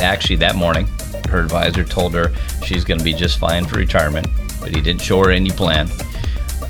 actually 0.00 0.36
that 0.36 0.56
morning, 0.56 0.86
her 1.28 1.40
advisor 1.40 1.84
told 1.84 2.14
her 2.14 2.32
she's 2.64 2.84
going 2.84 2.98
to 2.98 3.04
be 3.04 3.12
just 3.12 3.38
fine 3.38 3.64
for 3.64 3.78
retirement, 3.78 4.26
but 4.60 4.74
he 4.74 4.80
didn't 4.80 5.00
show 5.00 5.22
her 5.24 5.30
any 5.30 5.50
plan. 5.50 5.88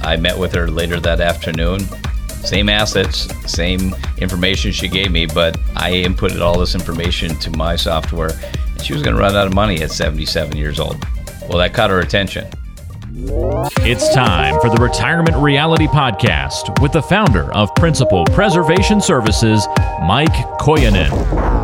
I 0.03 0.16
met 0.16 0.38
with 0.38 0.53
her 0.54 0.71
later 0.71 0.98
that 1.00 1.21
afternoon. 1.21 1.80
Same 2.29 2.69
assets, 2.69 3.29
same 3.51 3.95
information 4.19 4.72
she 4.72 4.88
gave 4.88 5.11
me, 5.11 5.27
but 5.27 5.58
I 5.77 5.93
inputted 5.93 6.40
all 6.40 6.58
this 6.58 6.74
information 6.74 7.37
to 7.40 7.51
my 7.51 7.76
software, 7.76 8.30
and 8.30 8.82
she 8.82 8.94
was 8.94 9.03
going 9.03 9.14
to 9.14 9.21
run 9.21 9.37
out 9.37 9.47
of 9.47 9.54
money 9.54 9.83
at 9.83 9.90
77 9.90 10.56
years 10.56 10.81
old. 10.81 11.04
Well, 11.49 11.58
that 11.58 11.74
caught 11.74 11.90
her 11.90 12.01
attention. 12.01 12.49
It's 13.12 14.15
time 14.15 14.58
for 14.60 14.71
the 14.71 14.81
Retirement 14.81 15.37
Reality 15.37 15.87
Podcast 15.87 16.80
with 16.80 16.92
the 16.92 17.02
founder 17.02 17.52
of 17.52 17.74
Principal 17.74 18.24
Preservation 18.27 19.01
Services, 19.01 19.66
Mike 20.02 20.33
Koyanen. 20.59 21.59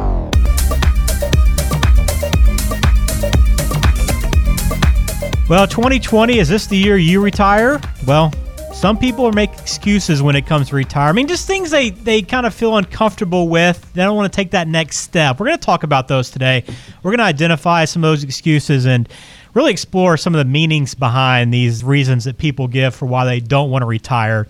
Well, 5.48 5.68
2020, 5.68 6.40
is 6.40 6.48
this 6.48 6.66
the 6.66 6.76
year 6.76 6.96
you 6.96 7.22
retire? 7.22 7.80
Well, 8.04 8.32
some 8.74 8.98
people 8.98 9.30
make 9.30 9.52
excuses 9.52 10.20
when 10.20 10.34
it 10.34 10.44
comes 10.44 10.70
to 10.70 10.74
retirement. 10.74 11.14
I 11.14 11.16
mean, 11.16 11.28
just 11.28 11.46
things 11.46 11.70
they, 11.70 11.90
they 11.90 12.20
kind 12.22 12.46
of 12.46 12.52
feel 12.52 12.76
uncomfortable 12.76 13.48
with. 13.48 13.92
They 13.92 14.02
don't 14.02 14.16
want 14.16 14.32
to 14.32 14.36
take 14.36 14.50
that 14.50 14.66
next 14.66 14.96
step. 14.96 15.38
We're 15.38 15.46
going 15.46 15.58
to 15.58 15.64
talk 15.64 15.84
about 15.84 16.08
those 16.08 16.32
today. 16.32 16.64
We're 17.00 17.12
going 17.12 17.18
to 17.18 17.24
identify 17.26 17.84
some 17.84 18.02
of 18.02 18.10
those 18.10 18.24
excuses 18.24 18.86
and 18.86 19.08
really 19.54 19.70
explore 19.70 20.16
some 20.16 20.34
of 20.34 20.38
the 20.38 20.50
meanings 20.50 20.96
behind 20.96 21.54
these 21.54 21.84
reasons 21.84 22.24
that 22.24 22.38
people 22.38 22.66
give 22.66 22.92
for 22.92 23.06
why 23.06 23.24
they 23.24 23.38
don't 23.38 23.70
want 23.70 23.82
to 23.82 23.86
retire. 23.86 24.48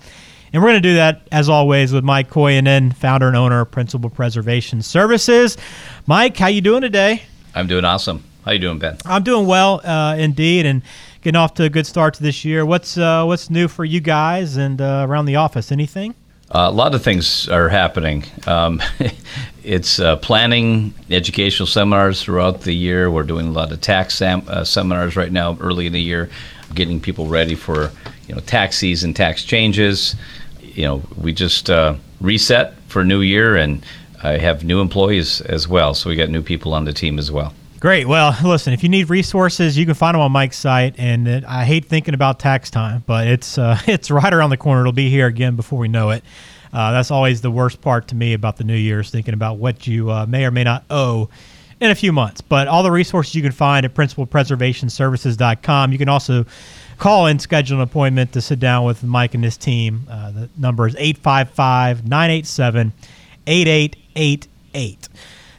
And 0.55 0.63
we're 0.63 0.71
going 0.71 0.83
to 0.83 0.89
do 0.89 0.95
that, 0.95 1.29
as 1.31 1.51
always, 1.51 1.93
with 1.93 2.05
Mike 2.05 2.31
Koyanen, 2.31 2.97
founder 2.97 3.29
and 3.29 3.37
owner 3.37 3.61
of 3.61 3.71
Principal 3.71 4.09
Preservation 4.09 4.81
Services. 4.81 5.59
Mike, 6.07 6.39
how 6.39 6.47
you 6.47 6.63
doing 6.63 6.81
today? 6.81 7.23
I'm 7.55 7.67
doing 7.67 7.85
awesome. 7.85 8.25
How 8.47 8.53
you 8.53 8.61
doing, 8.61 8.79
Ben? 8.79 8.97
I'm 9.05 9.25
doing 9.25 9.49
well, 9.49 9.81
uh, 9.83 10.15
indeed, 10.17 10.67
and 10.67 10.83
getting 11.21 11.35
off 11.35 11.55
to 11.55 11.65
a 11.65 11.69
good 11.69 11.85
start 11.85 12.15
to 12.15 12.23
this 12.23 12.45
year. 12.45 12.65
What's 12.65 12.97
uh, 12.97 13.25
what's 13.25 13.51
new 13.51 13.67
for 13.67 13.85
you 13.85 13.99
guys 13.99 14.57
and 14.57 14.81
uh, 14.81 15.05
around 15.09 15.27
the 15.27 15.35
office? 15.35 15.73
Anything? 15.73 16.15
Uh, 16.55 16.69
a 16.69 16.71
lot 16.71 16.95
of 16.95 17.03
things 17.03 17.49
are 17.49 17.69
happening. 17.69 18.23
Um, 18.47 18.81
it's 19.65 19.99
uh, 19.99 20.15
planning 20.19 20.95
educational 21.11 21.67
seminars 21.67 22.23
throughout 22.23 22.61
the 22.61 22.73
year. 22.73 23.11
We're 23.11 23.25
doing 23.25 23.49
a 23.49 23.51
lot 23.51 23.73
of 23.73 23.81
tax 23.81 24.15
sam- 24.15 24.45
uh, 24.47 24.63
seminars 24.63 25.17
right 25.17 25.33
now, 25.33 25.59
early 25.61 25.89
in 25.89 25.93
the 25.93 26.01
year, 26.01 26.31
getting 26.73 27.01
people 27.01 27.27
ready 27.27 27.57
for 27.57 27.91
you 28.29 28.35
know 28.37 28.41
tax 28.43 28.79
season, 28.79 29.13
tax 29.13 29.43
changes. 29.43 30.15
You 30.61 30.85
know, 30.85 31.03
we 31.21 31.33
just 31.33 31.69
reset 32.21 32.75
for 32.87 33.03
new 33.03 33.23
year, 33.23 33.57
and 33.57 33.85
I 34.23 34.39
have 34.39 34.63
new 34.63 34.81
employees 34.81 35.41
as 35.41 35.67
well. 35.67 35.95
So 35.95 36.09
we 36.09 36.15
got 36.15 36.29
new 36.29 36.43
people 36.43 36.75
on 36.75 36.85
the 36.85 36.93
team 36.93 37.19
as 37.19 37.33
well. 37.33 37.53
Great. 37.87 38.09
Well, 38.09 38.37
listen, 38.43 38.73
if 38.73 38.83
you 38.83 38.89
need 38.89 39.11
resources, 39.11 39.79
you 39.79 39.87
can 39.87 39.95
find 39.95 40.17
them 40.17 40.21
on 40.21 40.33
Mike's 40.33 40.59
site. 40.59 40.97
And 40.99 41.29
it, 41.29 41.45
I 41.45 41.65
hate 41.65 41.85
thinking 41.85 42.15
about 42.15 42.41
tax 42.41 42.69
time, 42.69 43.05
but 43.07 43.29
it's 43.29 43.59
uh, 43.59 43.79
it's 43.87 44.11
right 44.11 44.35
around 44.35 44.51
the 44.51 44.57
corner. 44.57 44.81
It'll 44.81 44.91
be 44.91 45.09
here 45.09 45.29
again 45.29 45.55
before 45.55 45.79
we 45.79 45.87
know 45.87 46.11
it. 46.11 46.25
Uh, 46.73 46.91
that's 46.91 47.13
always 47.13 47.43
the 47.43 47.51
worst 47.53 47.81
part 47.81 48.09
to 48.09 48.17
me 48.17 48.33
about 48.33 48.57
the 48.57 48.65
New 48.65 48.75
Year's, 48.75 49.13
thinking 49.13 49.35
about 49.35 49.59
what 49.59 49.87
you 49.87 50.11
uh, 50.11 50.27
may 50.27 50.45
or 50.45 50.51
may 50.51 50.65
not 50.65 50.83
owe 50.91 51.29
in 51.79 51.93
a 51.93 51.95
few 51.95 52.13
months. 52.13 52.41
But 52.41 52.67
all 52.67 52.83
the 52.83 52.91
resources 52.91 53.37
you 53.37 53.43
can 53.43 53.53
find 53.53 53.87
at 53.87 53.95
principalpreservationservices.com. 53.95 55.93
You 55.93 55.99
can 55.99 56.09
also 56.09 56.45
call 56.99 57.27
and 57.29 57.41
schedule 57.41 57.77
an 57.77 57.85
appointment 57.85 58.33
to 58.33 58.41
sit 58.41 58.59
down 58.59 58.85
with 58.85 59.05
Mike 59.05 59.35
and 59.35 59.45
his 59.45 59.57
team. 59.57 60.09
Uh, 60.11 60.33
the 60.33 60.51
number 60.59 60.89
is 60.89 60.97
855 60.97 62.05
987 62.05 62.93
8888. 63.47 65.09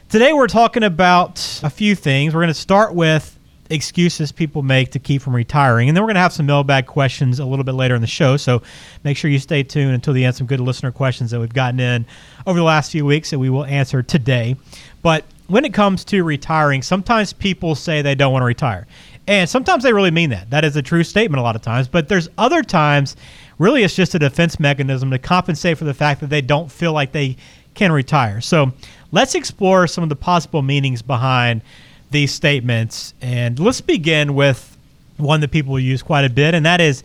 Today 0.08 0.32
we're 0.32 0.46
talking 0.46 0.84
about 0.84 1.60
a 1.62 1.68
few 1.68 1.94
things. 1.94 2.34
We're 2.34 2.40
going 2.40 2.48
to 2.48 2.54
start 2.54 2.94
with 2.94 3.38
excuses 3.68 4.32
people 4.32 4.62
make 4.62 4.92
to 4.92 4.98
keep 4.98 5.20
from 5.20 5.36
retiring, 5.36 5.90
and 5.90 5.94
then 5.94 6.02
we're 6.02 6.06
going 6.06 6.14
to 6.14 6.22
have 6.22 6.32
some 6.32 6.46
mailbag 6.46 6.86
questions 6.86 7.38
a 7.40 7.44
little 7.44 7.62
bit 7.62 7.74
later 7.74 7.94
in 7.94 8.00
the 8.00 8.06
show. 8.06 8.38
So 8.38 8.62
make 9.04 9.18
sure 9.18 9.30
you 9.30 9.38
stay 9.38 9.62
tuned 9.62 9.92
until 9.92 10.14
the 10.14 10.24
end. 10.24 10.34
Some 10.34 10.46
good 10.46 10.60
listener 10.60 10.92
questions 10.92 11.30
that 11.30 11.40
we've 11.40 11.52
gotten 11.52 11.78
in 11.78 12.06
over 12.46 12.58
the 12.58 12.64
last 12.64 12.90
few 12.90 13.04
weeks 13.04 13.28
that 13.28 13.38
we 13.38 13.50
will 13.50 13.66
answer 13.66 14.02
today. 14.02 14.56
But 15.02 15.26
when 15.48 15.66
it 15.66 15.74
comes 15.74 16.06
to 16.06 16.24
retiring, 16.24 16.80
sometimes 16.80 17.34
people 17.34 17.74
say 17.74 18.00
they 18.00 18.14
don't 18.14 18.32
want 18.32 18.40
to 18.40 18.46
retire. 18.46 18.86
And 19.26 19.46
sometimes 19.46 19.82
they 19.82 19.92
really 19.92 20.10
mean 20.10 20.30
that. 20.30 20.48
That 20.48 20.64
is 20.64 20.74
a 20.76 20.82
true 20.82 21.04
statement 21.04 21.38
a 21.38 21.42
lot 21.42 21.54
of 21.54 21.60
times. 21.60 21.86
But 21.86 22.08
there's 22.08 22.30
other 22.38 22.62
times, 22.62 23.14
really, 23.58 23.82
it's 23.82 23.94
just 23.94 24.14
a 24.14 24.18
defense 24.18 24.58
mechanism 24.58 25.10
to 25.10 25.18
compensate 25.18 25.76
for 25.76 25.84
the 25.84 25.92
fact 25.92 26.22
that 26.22 26.30
they 26.30 26.40
don't 26.40 26.72
feel 26.72 26.94
like 26.94 27.12
they 27.12 27.36
can 27.74 27.92
retire. 27.92 28.40
So 28.40 28.72
let's 29.12 29.34
explore 29.34 29.86
some 29.86 30.02
of 30.02 30.08
the 30.08 30.16
possible 30.16 30.62
meanings 30.62 31.02
behind 31.02 31.62
these 32.10 32.32
statements. 32.32 33.14
And 33.20 33.58
let's 33.58 33.80
begin 33.80 34.34
with 34.34 34.76
one 35.16 35.40
that 35.40 35.50
people 35.50 35.78
use 35.78 36.02
quite 36.02 36.24
a 36.24 36.30
bit, 36.30 36.54
and 36.54 36.64
that 36.66 36.80
is, 36.80 37.02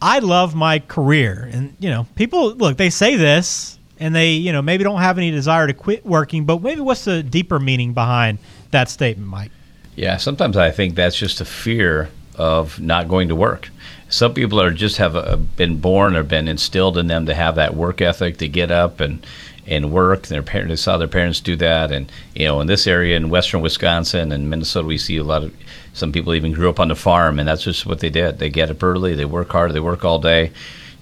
I 0.00 0.18
love 0.18 0.54
my 0.54 0.78
career. 0.80 1.48
And, 1.52 1.74
you 1.80 1.88
know, 1.88 2.06
people, 2.14 2.54
look, 2.54 2.76
they 2.76 2.90
say 2.90 3.16
this 3.16 3.78
and 3.98 4.14
they, 4.14 4.32
you 4.32 4.52
know, 4.52 4.60
maybe 4.60 4.84
don't 4.84 5.00
have 5.00 5.16
any 5.16 5.30
desire 5.30 5.66
to 5.66 5.72
quit 5.72 6.04
working, 6.04 6.44
but 6.44 6.62
maybe 6.62 6.82
what's 6.82 7.04
the 7.04 7.22
deeper 7.22 7.58
meaning 7.58 7.94
behind 7.94 8.38
that 8.72 8.90
statement, 8.90 9.28
Mike? 9.28 9.50
Yeah, 9.94 10.18
sometimes 10.18 10.58
I 10.58 10.70
think 10.70 10.94
that's 10.94 11.16
just 11.16 11.40
a 11.40 11.46
fear 11.46 12.10
of 12.34 12.78
not 12.78 13.08
going 13.08 13.28
to 13.28 13.34
work. 13.34 13.70
Some 14.10 14.34
people 14.34 14.60
are 14.60 14.70
just 14.70 14.98
have 14.98 15.14
a, 15.16 15.38
been 15.38 15.78
born 15.78 16.14
or 16.14 16.22
been 16.22 16.46
instilled 16.46 16.98
in 16.98 17.06
them 17.06 17.24
to 17.26 17.34
have 17.34 17.54
that 17.54 17.74
work 17.74 18.02
ethic 18.02 18.36
to 18.38 18.48
get 18.48 18.70
up 18.70 19.00
and 19.00 19.26
and 19.66 19.92
work. 19.92 20.26
Their 20.26 20.42
parents 20.42 20.70
they 20.70 20.76
saw 20.76 20.98
their 20.98 21.08
parents 21.08 21.40
do 21.40 21.56
that, 21.56 21.90
and 21.92 22.10
you 22.34 22.46
know, 22.46 22.60
in 22.60 22.66
this 22.66 22.86
area 22.86 23.16
in 23.16 23.30
western 23.30 23.60
Wisconsin 23.60 24.32
and 24.32 24.50
Minnesota, 24.50 24.86
we 24.86 24.98
see 24.98 25.16
a 25.16 25.24
lot 25.24 25.44
of 25.44 25.54
some 25.92 26.12
people 26.12 26.34
even 26.34 26.52
grew 26.52 26.68
up 26.68 26.80
on 26.80 26.88
the 26.88 26.94
farm, 26.94 27.38
and 27.38 27.48
that's 27.48 27.62
just 27.62 27.86
what 27.86 28.00
they 28.00 28.10
did. 28.10 28.38
They 28.38 28.50
get 28.50 28.70
up 28.70 28.82
early, 28.82 29.14
they 29.14 29.24
work 29.24 29.50
hard, 29.50 29.72
they 29.72 29.80
work 29.80 30.04
all 30.04 30.18
day. 30.18 30.52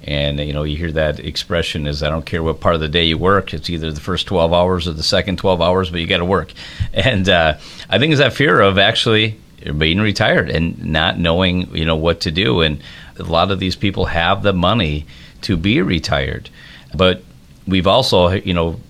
And 0.06 0.38
you 0.38 0.52
know, 0.52 0.64
you 0.64 0.76
hear 0.76 0.92
that 0.92 1.18
expression 1.18 1.86
is 1.86 2.02
I 2.02 2.10
don't 2.10 2.26
care 2.26 2.42
what 2.42 2.60
part 2.60 2.74
of 2.74 2.80
the 2.80 2.88
day 2.88 3.04
you 3.04 3.16
work. 3.16 3.54
It's 3.54 3.70
either 3.70 3.90
the 3.90 4.00
first 4.00 4.26
12 4.26 4.52
hours 4.52 4.86
or 4.86 4.92
the 4.92 5.02
second 5.02 5.38
12 5.38 5.62
hours, 5.62 5.90
but 5.90 6.00
you 6.00 6.06
got 6.06 6.18
to 6.18 6.24
work. 6.24 6.52
And 6.92 7.28
uh, 7.28 7.58
I 7.90 7.98
think 7.98 8.12
it's 8.12 8.20
that 8.20 8.34
fear 8.34 8.60
of 8.60 8.78
actually 8.78 9.36
being 9.76 10.00
retired 10.00 10.48
and 10.48 10.92
not 10.92 11.18
knowing, 11.18 11.74
you 11.74 11.84
know, 11.84 11.96
what 11.96 12.20
to 12.20 12.30
do. 12.30 12.60
And 12.60 12.80
a 13.18 13.24
lot 13.24 13.50
of 13.50 13.58
these 13.58 13.74
people 13.74 14.04
have 14.06 14.42
the 14.42 14.52
money 14.52 15.06
to 15.42 15.56
be 15.56 15.82
retired, 15.82 16.50
but 16.94 17.22
we've 17.66 17.86
also, 17.86 18.30
you 18.30 18.54
know, 18.54 18.80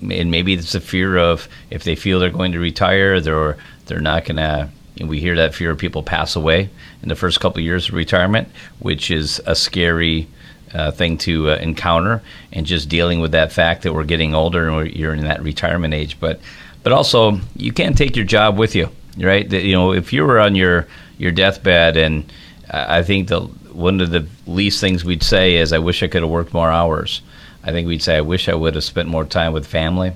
and 0.00 0.30
maybe 0.30 0.54
it's 0.54 0.74
a 0.74 0.80
fear 0.80 1.16
of 1.16 1.48
if 1.70 1.84
they 1.84 1.94
feel 1.94 2.20
they're 2.20 2.30
going 2.30 2.52
to 2.52 2.58
retire, 2.58 3.20
they're 3.20 3.56
they're 3.86 4.00
not 4.00 4.24
going 4.24 4.36
to. 4.36 4.68
we 5.04 5.20
hear 5.20 5.36
that 5.36 5.54
fear 5.54 5.70
of 5.70 5.78
people 5.78 6.02
pass 6.02 6.36
away 6.36 6.68
in 7.02 7.08
the 7.08 7.16
first 7.16 7.40
couple 7.40 7.58
of 7.58 7.64
years 7.64 7.88
of 7.88 7.94
retirement, 7.94 8.48
which 8.78 9.10
is 9.10 9.40
a 9.46 9.54
scary 9.54 10.26
uh, 10.72 10.90
thing 10.90 11.16
to 11.18 11.50
uh, 11.50 11.56
encounter, 11.56 12.22
and 12.52 12.66
just 12.66 12.88
dealing 12.88 13.20
with 13.20 13.32
that 13.32 13.52
fact 13.52 13.82
that 13.82 13.94
we're 13.94 14.04
getting 14.04 14.34
older 14.34 14.68
and 14.68 14.90
you're 14.94 15.14
in 15.14 15.24
that 15.24 15.42
retirement 15.42 15.94
age. 15.94 16.18
But 16.20 16.40
but 16.82 16.92
also 16.92 17.40
you 17.56 17.72
can't 17.72 17.96
take 17.96 18.16
your 18.16 18.26
job 18.26 18.58
with 18.58 18.74
you, 18.74 18.90
right? 19.16 19.48
That, 19.48 19.62
you 19.62 19.72
know, 19.72 19.92
if 19.92 20.12
you 20.12 20.24
were 20.24 20.40
on 20.40 20.54
your 20.54 20.86
your 21.18 21.32
deathbed, 21.32 21.96
and 21.96 22.30
I 22.70 23.02
think 23.02 23.28
the 23.28 23.40
one 23.40 24.00
of 24.00 24.10
the 24.10 24.26
least 24.46 24.80
things 24.80 25.04
we'd 25.04 25.22
say 25.22 25.54
is, 25.54 25.72
"I 25.72 25.78
wish 25.78 26.02
I 26.02 26.08
could 26.08 26.22
have 26.22 26.30
worked 26.30 26.52
more 26.52 26.70
hours." 26.70 27.22
I 27.64 27.72
think 27.72 27.88
we'd 27.88 28.02
say, 28.02 28.18
I 28.18 28.20
wish 28.20 28.48
I 28.48 28.54
would 28.54 28.74
have 28.74 28.84
spent 28.84 29.08
more 29.08 29.24
time 29.24 29.54
with 29.54 29.66
family, 29.66 30.12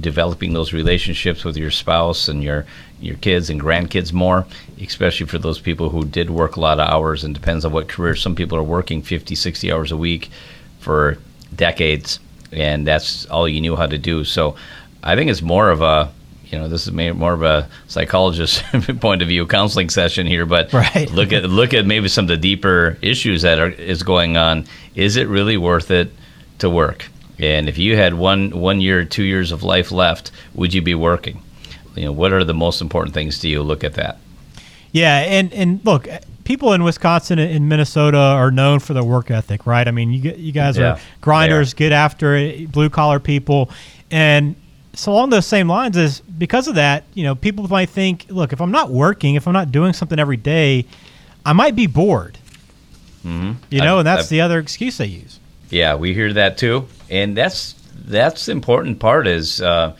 developing 0.00 0.52
those 0.52 0.72
relationships 0.72 1.44
with 1.44 1.56
your 1.56 1.70
spouse 1.70 2.28
and 2.28 2.42
your 2.42 2.66
your 3.00 3.16
kids 3.16 3.48
and 3.48 3.60
grandkids 3.60 4.12
more, 4.12 4.44
especially 4.80 5.26
for 5.26 5.38
those 5.38 5.60
people 5.60 5.90
who 5.90 6.04
did 6.04 6.28
work 6.28 6.56
a 6.56 6.60
lot 6.60 6.80
of 6.80 6.88
hours 6.88 7.22
and 7.22 7.32
depends 7.32 7.64
on 7.64 7.70
what 7.70 7.86
career. 7.88 8.16
Some 8.16 8.34
people 8.34 8.58
are 8.58 8.62
working 8.62 9.02
50, 9.02 9.36
60 9.36 9.70
hours 9.70 9.92
a 9.92 9.96
week 9.96 10.30
for 10.80 11.18
decades, 11.54 12.18
and 12.50 12.84
that's 12.84 13.24
all 13.26 13.48
you 13.48 13.60
knew 13.60 13.76
how 13.76 13.86
to 13.86 13.98
do. 13.98 14.24
So 14.24 14.56
I 15.04 15.14
think 15.14 15.30
it's 15.30 15.42
more 15.42 15.70
of 15.70 15.80
a 15.80 16.10
you 16.46 16.58
know, 16.58 16.66
this 16.66 16.86
is 16.86 16.92
more 16.92 17.34
of 17.34 17.42
a 17.42 17.68
psychologist 17.88 18.64
point 19.00 19.20
of 19.20 19.28
view 19.28 19.46
counseling 19.46 19.90
session 19.90 20.26
here, 20.26 20.46
but 20.46 20.72
right. 20.72 21.10
look 21.12 21.32
at 21.32 21.44
look 21.44 21.74
at 21.74 21.86
maybe 21.86 22.08
some 22.08 22.24
of 22.24 22.28
the 22.28 22.36
deeper 22.36 22.96
issues 23.02 23.42
that 23.42 23.60
are 23.60 23.68
is 23.68 24.02
going 24.02 24.36
on. 24.36 24.64
Is 24.96 25.16
it 25.16 25.28
really 25.28 25.56
worth 25.56 25.92
it 25.92 26.10
to 26.58 26.70
work. 26.70 27.08
And 27.38 27.68
if 27.68 27.78
you 27.78 27.96
had 27.96 28.14
one 28.14 28.50
one 28.50 28.80
year, 28.80 29.04
two 29.04 29.22
years 29.22 29.52
of 29.52 29.62
life 29.62 29.92
left, 29.92 30.30
would 30.54 30.74
you 30.74 30.82
be 30.82 30.94
working? 30.94 31.42
You 31.94 32.06
know, 32.06 32.12
what 32.12 32.32
are 32.32 32.44
the 32.44 32.54
most 32.54 32.80
important 32.80 33.14
things 33.14 33.38
to 33.40 33.48
you? 33.48 33.62
Look 33.62 33.84
at 33.84 33.94
that. 33.94 34.18
Yeah, 34.92 35.18
and 35.18 35.52
and 35.52 35.80
look, 35.84 36.08
people 36.44 36.72
in 36.72 36.82
Wisconsin 36.82 37.38
and 37.38 37.68
Minnesota 37.68 38.18
are 38.18 38.50
known 38.50 38.80
for 38.80 38.94
their 38.94 39.04
work 39.04 39.30
ethic, 39.30 39.66
right? 39.66 39.86
I 39.86 39.90
mean, 39.90 40.12
you 40.12 40.32
you 40.32 40.52
guys 40.52 40.76
yeah, 40.76 40.94
are 40.94 41.00
grinders, 41.20 41.74
get 41.74 41.92
after 41.92 42.34
it, 42.34 42.72
blue 42.72 42.90
collar 42.90 43.20
people, 43.20 43.70
and 44.10 44.56
so 44.94 45.12
along 45.12 45.30
those 45.30 45.46
same 45.46 45.68
lines 45.68 45.96
is 45.96 46.20
because 46.20 46.66
of 46.66 46.74
that, 46.74 47.04
you 47.14 47.22
know, 47.22 47.36
people 47.36 47.68
might 47.68 47.88
think, 47.88 48.26
look, 48.30 48.52
if 48.52 48.60
I'm 48.60 48.72
not 48.72 48.90
working, 48.90 49.36
if 49.36 49.46
I'm 49.46 49.52
not 49.52 49.70
doing 49.70 49.92
something 49.92 50.18
every 50.18 50.36
day, 50.36 50.86
I 51.46 51.52
might 51.52 51.76
be 51.76 51.86
bored. 51.86 52.36
Mm-hmm. 53.24 53.52
You 53.70 53.80
know, 53.80 53.94
I've, 53.94 53.98
and 53.98 54.06
that's 54.06 54.24
I've, 54.24 54.28
the 54.28 54.40
other 54.40 54.58
excuse 54.58 54.98
they 54.98 55.06
use. 55.06 55.38
Yeah, 55.70 55.96
we 55.96 56.14
hear 56.14 56.32
that 56.34 56.58
too, 56.58 56.86
and 57.10 57.36
that's 57.36 57.74
that's 57.94 58.46
the 58.46 58.52
important 58.52 59.00
part 59.00 59.26
is 59.26 59.60
uh, 59.60 59.94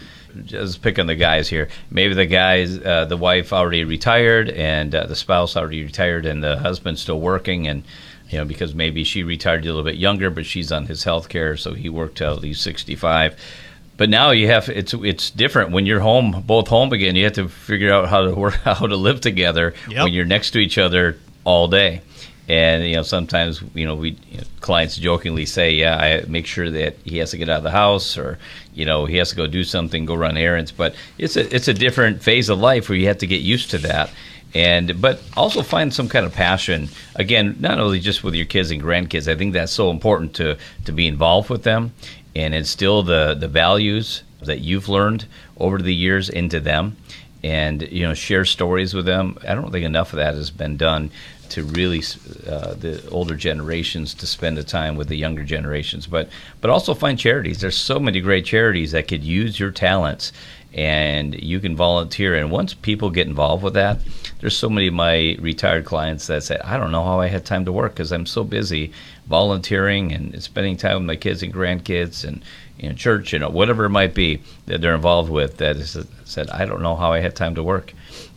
just 0.45 0.81
picking 0.83 1.07
the 1.07 1.15
guys 1.15 1.49
here. 1.49 1.69
Maybe 1.91 2.15
the 2.15 2.27
guys, 2.27 2.79
uh, 2.79 3.05
the 3.05 3.17
wife 3.17 3.53
already 3.53 3.85
retired, 3.85 4.49
and 4.51 4.95
uh, 4.95 5.07
the 5.07 5.17
spouse 5.17 5.57
already 5.57 5.83
retired, 5.83 6.25
and 6.27 6.43
the 6.43 6.59
husband's 6.59 7.03
still 7.03 7.21
working, 7.21 7.67
and 7.69 7.83
you 8.31 8.39
know 8.39 8.45
because 8.45 8.75
maybe 8.75 9.05
she 9.05 9.23
retired 9.23 9.63
a 9.65 9.69
little 9.69 9.83
bit 9.83 9.97
younger, 9.97 10.31
but 10.31 10.47
she's 10.47 10.73
on 10.73 10.87
his 10.87 11.05
health 11.05 11.29
care, 11.29 11.57
so 11.57 11.75
he 11.75 11.89
worked 11.89 12.19
till 12.19 12.41
he's 12.41 12.61
sixty 12.61 12.95
five. 12.95 13.39
But 13.99 14.09
now 14.09 14.31
you 14.31 14.47
have 14.47 14.69
it's 14.69 14.95
it's 14.95 15.29
different 15.31 15.73
when 15.73 15.85
you're 15.85 16.01
home, 16.01 16.45
both 16.47 16.69
home 16.69 16.93
again. 16.93 17.17
You 17.17 17.25
have 17.25 17.33
to 17.35 17.49
figure 17.49 17.93
out 17.93 18.09
how 18.09 18.23
to 18.27 18.35
work, 18.35 18.55
how 18.65 18.87
to 18.87 18.97
live 18.97 19.21
together 19.21 19.75
Yep. 19.91 20.05
when 20.05 20.13
you're 20.15 20.25
next 20.25 20.53
to 20.53 20.61
each 20.61 20.79
other 20.79 21.19
all 21.45 21.67
day. 21.69 22.01
And 22.49 22.85
you 22.85 22.97
know, 22.97 23.03
sometimes 23.03 23.63
you 23.75 23.85
know 23.85 23.95
we 23.95 24.17
you 24.31 24.39
know, 24.39 24.45
clients 24.61 24.97
jokingly 24.97 25.45
say, 25.45 25.73
"Yeah, 25.73 25.97
I 25.97 26.25
make 26.29 26.47
sure 26.47 26.71
that 26.71 26.97
he 27.05 27.19
has 27.19 27.31
to 27.33 27.39
get 27.39 27.51
out 27.51 27.59
of 27.59 27.63
the 27.63 27.71
house, 27.71 28.17
or 28.17 28.39
you 28.75 28.87
know, 28.87 29.05
he 29.05 29.17
has 29.17 29.31
to 29.31 29.37
go 29.37 29.47
do 29.47 29.65
something, 29.65 30.07
go 30.07 30.15
run 30.15 30.37
errands." 30.39 30.73
But 30.73 30.95
it's 31.19 31.37
a 31.37 31.55
it's 31.55 31.69
a 31.69 31.75
different 31.75 32.23
phase 32.23 32.49
of 32.49 32.59
life 32.59 32.89
where 32.89 32.97
you 32.97 33.07
have 33.09 33.19
to 33.19 33.27
get 33.27 33.43
used 33.43 33.71
to 33.73 33.79
that, 33.79 34.11
and 34.55 34.99
but 35.01 35.21
also 35.37 35.63
find 35.63 35.93
some 35.93 36.09
kind 36.09 36.25
of 36.25 36.33
passion. 36.33 36.89
Again, 37.17 37.57
not 37.61 37.79
only 37.79 38.01
just 38.01 38.25
with 38.25 38.35
your 38.35 38.47
kids 38.47 38.71
and 38.71 38.83
grandkids. 38.83 39.31
I 39.31 39.37
think 39.37 39.53
that's 39.53 39.73
so 39.73 39.91
important 39.91 40.35
to 40.37 40.57
to 40.87 40.93
be 40.93 41.07
involved 41.07 41.51
with 41.51 41.65
them 41.65 41.93
and 42.35 42.55
instill 42.55 43.03
the 43.03 43.35
the 43.35 43.49
values 43.49 44.23
that 44.41 44.61
you've 44.61 44.89
learned 44.89 45.27
over 45.59 45.79
the 45.79 45.95
years 45.95 46.29
into 46.29 46.61
them 46.61 46.97
and 47.43 47.83
you 47.91 48.03
know 48.07 48.15
share 48.15 48.45
stories 48.45 48.95
with 48.95 49.07
them 49.07 49.39
i 49.47 49.55
don't 49.55 49.71
think 49.71 49.85
enough 49.85 50.13
of 50.13 50.17
that 50.17 50.35
has 50.35 50.51
been 50.51 50.77
done 50.77 51.11
to 51.51 51.65
really 51.65 52.03
uh, 52.47 52.75
the 52.75 53.07
older 53.11 53.35
generations 53.35 54.15
to 54.15 54.27
spend 54.27 54.57
the 54.57 54.65
time 54.65 54.97
with 54.97 55.09
the 55.09 55.17
younger 55.17 55.45
generations. 55.45 56.07
But 56.07 56.29
but 56.61 56.71
also 56.71 56.95
find 56.95 57.19
charities. 57.19 57.61
There's 57.61 57.77
so 57.77 57.99
many 57.99 58.21
great 58.21 58.45
charities 58.45 58.93
that 58.93 59.09
could 59.09 59.25
use 59.25 59.59
your 59.59 59.71
talents 59.71 60.33
and 60.75 61.35
you 61.43 61.61
can 61.61 61.75
volunteer. 61.75 62.35
And 62.35 62.51
once 62.51 62.75
people 62.75 63.11
get 63.11 63.27
involved 63.27 63.63
with 63.63 63.75
that 63.75 63.99
there's 64.41 64.57
so 64.57 64.69
many 64.69 64.87
of 64.87 64.95
my 64.95 65.37
retired 65.41 65.85
clients 65.85 66.27
that 66.29 66.43
say 66.43 66.57
i 66.63 66.77
don't 66.77 66.93
know 66.93 67.03
how 67.03 67.21
i 67.21 67.27
had 67.27 67.45
time 67.45 67.65
to 67.65 67.73
work 67.73 67.93
because 67.93 68.13
i'm 68.13 68.27
so 68.27 68.45
busy 68.45 68.93
volunteering 69.27 70.13
and 70.13 70.41
spending 70.43 70.77
time 70.77 70.95
with 70.95 71.07
my 71.07 71.17
kids 71.17 71.43
and 71.43 71.53
grandkids 71.53 72.25
and 72.25 72.43
you 72.79 72.89
know, 72.89 72.95
church, 72.95 73.33
you 73.33 73.39
know, 73.39 73.49
whatever 73.49 73.85
it 73.85 73.91
might 73.91 74.15
be 74.15 74.41
that 74.67 74.81
they're 74.81 74.95
involved 74.95 75.31
with, 75.31 75.57
that 75.59 75.77
is 75.77 75.97
said, 76.25 76.49
I 76.51 76.65
don't 76.65 76.83
know 76.83 76.95
how 76.95 77.13
I 77.13 77.19
had 77.19 77.35
time 77.35 77.55
to 77.57 77.63
work, 77.63 77.93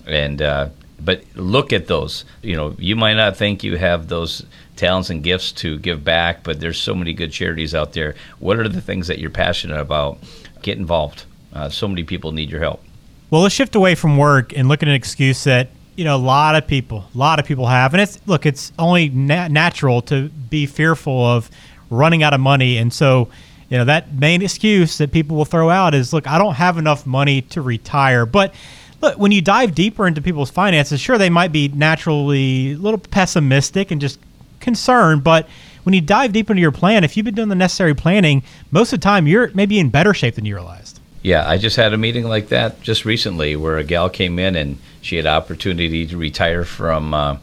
and 0.07 0.41
uh, 0.41 0.69
but 1.03 1.23
look 1.35 1.73
at 1.73 1.87
those. 1.87 2.25
You 2.41 2.55
know, 2.55 2.75
you 2.77 2.95
might 2.95 3.15
not 3.15 3.37
think 3.37 3.63
you 3.63 3.77
have 3.77 4.07
those 4.07 4.45
talents 4.75 5.09
and 5.09 5.23
gifts 5.23 5.51
to 5.53 5.77
give 5.79 6.03
back, 6.03 6.43
but 6.43 6.59
there's 6.59 6.79
so 6.79 6.93
many 6.95 7.13
good 7.13 7.31
charities 7.31 7.73
out 7.75 7.93
there. 7.93 8.15
What 8.39 8.57
are 8.59 8.67
the 8.67 8.81
things 8.81 9.07
that 9.07 9.19
you're 9.19 9.29
passionate 9.29 9.79
about? 9.79 10.19
Get 10.61 10.77
involved. 10.77 11.25
Uh, 11.53 11.69
so 11.69 11.87
many 11.87 12.03
people 12.03 12.31
need 12.31 12.49
your 12.49 12.61
help. 12.61 12.83
Well, 13.29 13.41
let's 13.41 13.55
shift 13.55 13.75
away 13.75 13.95
from 13.95 14.17
work 14.17 14.55
and 14.55 14.67
look 14.67 14.83
at 14.83 14.89
an 14.89 14.95
excuse 14.95 15.43
that 15.45 15.69
you 15.95 16.03
know 16.03 16.15
a 16.15 16.17
lot 16.17 16.55
of 16.55 16.67
people, 16.67 17.05
a 17.13 17.17
lot 17.17 17.39
of 17.39 17.45
people 17.45 17.67
have, 17.67 17.93
and 17.93 18.01
it's 18.01 18.19
look, 18.25 18.45
it's 18.45 18.71
only 18.79 19.09
na- 19.09 19.47
natural 19.47 20.01
to 20.03 20.29
be 20.29 20.65
fearful 20.65 21.25
of 21.25 21.49
running 21.89 22.23
out 22.23 22.33
of 22.33 22.39
money, 22.39 22.77
and 22.77 22.91
so 22.93 23.29
you 23.69 23.77
know 23.77 23.85
that 23.85 24.13
main 24.13 24.41
excuse 24.41 24.97
that 24.97 25.11
people 25.11 25.37
will 25.37 25.45
throw 25.45 25.69
out 25.69 25.93
is, 25.93 26.13
look, 26.13 26.27
I 26.27 26.37
don't 26.37 26.55
have 26.55 26.77
enough 26.77 27.05
money 27.05 27.41
to 27.43 27.61
retire, 27.61 28.25
but. 28.25 28.53
Look, 29.01 29.17
when 29.17 29.31
you 29.31 29.41
dive 29.41 29.73
deeper 29.73 30.05
into 30.07 30.21
people's 30.21 30.51
finances, 30.51 31.01
sure, 31.01 31.17
they 31.17 31.29
might 31.29 31.51
be 31.51 31.67
naturally 31.69 32.73
a 32.73 32.77
little 32.77 32.99
pessimistic 32.99 33.91
and 33.91 33.99
just 33.99 34.19
concerned, 34.59 35.23
but 35.23 35.47
when 35.83 35.93
you 35.93 36.01
dive 36.01 36.33
deep 36.33 36.49
into 36.49 36.61
your 36.61 36.71
plan, 36.71 37.03
if 37.03 37.17
you've 37.17 37.25
been 37.25 37.35
doing 37.35 37.49
the 37.49 37.55
necessary 37.55 37.95
planning, 37.95 38.43
most 38.69 38.93
of 38.93 38.99
the 38.99 39.03
time 39.03 39.27
you're 39.27 39.49
maybe 39.53 39.79
in 39.79 39.89
better 39.89 40.13
shape 40.13 40.35
than 40.35 40.45
you 40.45 40.55
realized. 40.55 40.99
Yeah, 41.23 41.47
I 41.47 41.57
just 41.57 41.75
had 41.75 41.93
a 41.93 41.97
meeting 41.97 42.25
like 42.25 42.49
that 42.49 42.81
just 42.81 43.05
recently 43.05 43.55
where 43.55 43.77
a 43.77 43.83
gal 43.83 44.09
came 44.09 44.39
in 44.39 44.55
and 44.55 44.77
she 45.01 45.17
had 45.17 45.25
opportunity 45.25 46.05
to 46.07 46.17
retire 46.17 46.63
from 46.63 47.13
uh, 47.13 47.37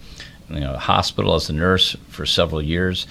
you 0.51 0.61
know 0.61 0.77
hospital 0.77 1.35
as 1.35 1.49
a 1.51 1.53
nurse 1.53 1.97
for 2.09 2.27
several 2.27 2.63
years, 2.63 3.07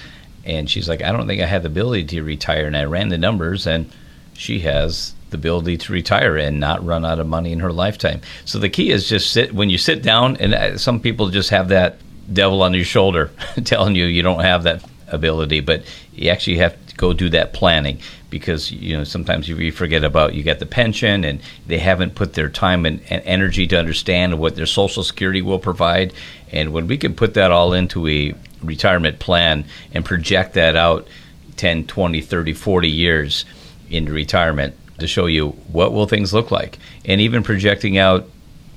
and 0.46 0.70
she's 0.70 0.90
like, 0.90 1.02
I 1.02 1.12
don't 1.12 1.28
think 1.28 1.42
I 1.42 1.46
have 1.46 1.64
the 1.64 1.70
ability 1.70 2.06
to 2.06 2.24
retire, 2.24 2.66
and 2.66 2.76
I 2.76 2.84
ran 2.86 3.10
the 3.10 3.18
numbers, 3.18 3.66
and 3.68 3.92
she 4.34 4.60
has 4.62 5.14
the 5.30 5.38
ability 5.38 5.78
to 5.78 5.94
retire 5.94 6.38
and 6.38 6.60
not 6.60 6.86
run 6.86 7.06
out 7.06 7.20
of 7.20 7.28
money 7.28 7.52
in 7.52 7.60
her 7.60 7.72
lifetime. 7.72 8.22
So 8.46 8.60
the 8.60 8.70
key 8.70 8.92
is 8.92 9.10
just 9.10 9.32
sit 9.32 9.54
when 9.54 9.70
you 9.70 9.78
sit 9.78 10.02
down, 10.04 10.38
and 10.38 10.54
uh, 10.54 10.78
some 10.78 11.00
people 11.00 11.30
just 11.30 11.50
have 11.50 11.70
that 11.70 11.98
devil 12.32 12.62
on 12.62 12.74
your 12.74 12.86
shoulder 12.86 13.32
telling 13.64 13.96
you 13.96 14.06
you 14.06 14.22
don't 14.22 14.42
have 14.42 14.64
that 14.64 14.84
ability, 15.10 15.62
but 15.62 15.84
you 16.14 16.30
actually 16.30 16.58
have 16.58 16.86
to 16.88 16.96
go 16.96 17.14
do 17.14 17.30
that 17.30 17.54
planning 17.54 18.00
because 18.30 18.72
you 18.72 18.96
know 18.96 19.04
sometimes 19.04 19.48
you 19.48 19.72
forget 19.72 20.04
about 20.04 20.34
you 20.34 20.44
got 20.44 20.60
the 20.60 20.66
pension 20.66 21.24
and 21.24 21.40
they 21.66 21.78
haven't 21.78 22.16
put 22.16 22.34
their 22.34 22.50
time 22.50 22.86
and, 22.86 23.02
and 23.10 23.22
energy 23.24 23.66
to 23.68 23.78
understand 23.78 24.38
what 24.38 24.56
their 24.56 24.66
social 24.66 25.04
security 25.04 25.42
will 25.42 25.60
provide 25.60 26.14
and 26.52 26.74
when 26.74 26.88
we 26.88 26.98
can 26.98 27.16
put 27.16 27.36
that 27.36 27.52
all 27.52 27.74
into 27.74 28.08
a 28.08 28.34
retirement 28.62 29.20
plan 29.20 29.64
and 29.94 30.04
project 30.04 30.56
that 30.56 30.76
out 30.76 31.08
10 31.56 31.86
20 31.86 32.22
30 32.22 32.54
40 32.54 32.90
years 32.90 33.46
into 33.90 34.12
retirement 34.12 34.76
to 35.00 35.08
show 35.08 35.26
you 35.26 35.50
what 35.72 35.94
will 35.94 36.08
things 36.08 36.34
look 36.34 36.52
like. 36.52 36.78
And 37.06 37.22
even 37.22 37.44
projecting 37.44 37.98
out 37.98 38.28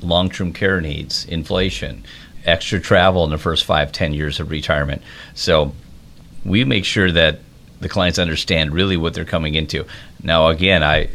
long-term 0.03 0.53
care 0.53 0.81
needs 0.81 1.25
inflation 1.27 2.05
extra 2.47 2.81
travel 2.81 3.25
in 3.25 3.31
the 3.31 3.39
first 3.39 3.65
five 3.65 3.93
ten 3.93 4.15
years 4.15 4.41
of 4.41 4.51
retirement. 4.51 5.03
So 5.35 5.73
we 6.45 6.65
make 6.65 6.85
sure 6.85 7.11
that 7.13 7.41
the 7.81 7.89
clients 7.89 8.19
understand 8.19 8.73
really 8.73 8.97
what 8.97 9.15
they're 9.15 9.25
coming 9.25 9.55
into. 9.55 9.87
Now 10.23 10.49
again 10.49 10.83
i 10.83 11.09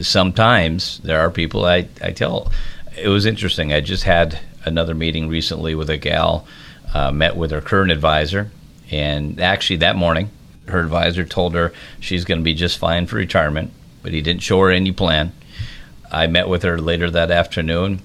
sometimes 0.00 0.98
there 0.98 1.20
are 1.20 1.30
people 1.30 1.64
i, 1.64 1.88
I 2.00 2.12
tell 2.12 2.52
it 2.96 3.08
was 3.08 3.26
interesting. 3.26 3.72
I 3.72 3.80
just 3.80 4.04
had 4.04 4.38
another 4.64 4.94
meeting 4.94 5.28
recently 5.28 5.74
with 5.74 5.88
a 5.90 5.96
gal 5.96 6.46
uh, 6.92 7.10
met 7.10 7.36
with 7.36 7.50
her 7.50 7.60
current 7.60 7.90
advisor 7.90 8.50
and 8.90 9.40
actually 9.40 9.76
that 9.76 9.96
morning 9.96 10.30
her 10.66 10.80
advisor 10.80 11.24
told 11.24 11.54
her 11.54 11.72
she's 12.00 12.24
going 12.24 12.38
to 12.38 12.44
be 12.44 12.54
just 12.54 12.78
fine 12.78 13.06
for 13.06 13.16
retirement 13.16 13.70
but 14.02 14.12
he 14.12 14.20
didn't 14.20 14.42
show 14.42 14.60
her 14.60 14.70
any 14.70 14.92
plan. 14.92 15.32
I 16.10 16.26
met 16.26 16.48
with 16.48 16.62
her 16.62 16.78
later 16.80 17.10
that 17.10 17.30
afternoon. 17.30 18.00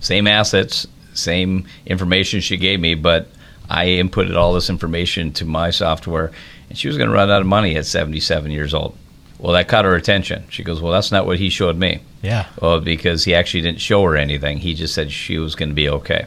Same 0.00 0.26
assets, 0.26 0.86
same 1.14 1.66
information 1.86 2.40
she 2.40 2.56
gave 2.56 2.80
me, 2.80 2.94
but 2.94 3.28
I 3.68 3.86
inputted 3.86 4.36
all 4.36 4.52
this 4.52 4.70
information 4.70 5.32
to 5.34 5.44
my 5.44 5.70
software, 5.70 6.30
and 6.68 6.78
she 6.78 6.88
was 6.88 6.96
going 6.96 7.10
to 7.10 7.14
run 7.14 7.30
out 7.30 7.40
of 7.40 7.46
money 7.46 7.76
at 7.76 7.86
77 7.86 8.50
years 8.50 8.72
old. 8.72 8.96
Well, 9.38 9.52
that 9.52 9.68
caught 9.68 9.84
her 9.84 9.94
attention. 9.94 10.44
She 10.50 10.64
goes, 10.64 10.80
Well, 10.80 10.92
that's 10.92 11.12
not 11.12 11.26
what 11.26 11.38
he 11.38 11.48
showed 11.48 11.76
me. 11.76 12.00
Yeah. 12.22 12.46
Well, 12.60 12.80
because 12.80 13.24
he 13.24 13.34
actually 13.34 13.60
didn't 13.60 13.80
show 13.80 14.02
her 14.04 14.16
anything. 14.16 14.58
He 14.58 14.74
just 14.74 14.94
said 14.94 15.12
she 15.12 15.38
was 15.38 15.54
going 15.54 15.68
to 15.68 15.74
be 15.74 15.88
okay. 15.88 16.26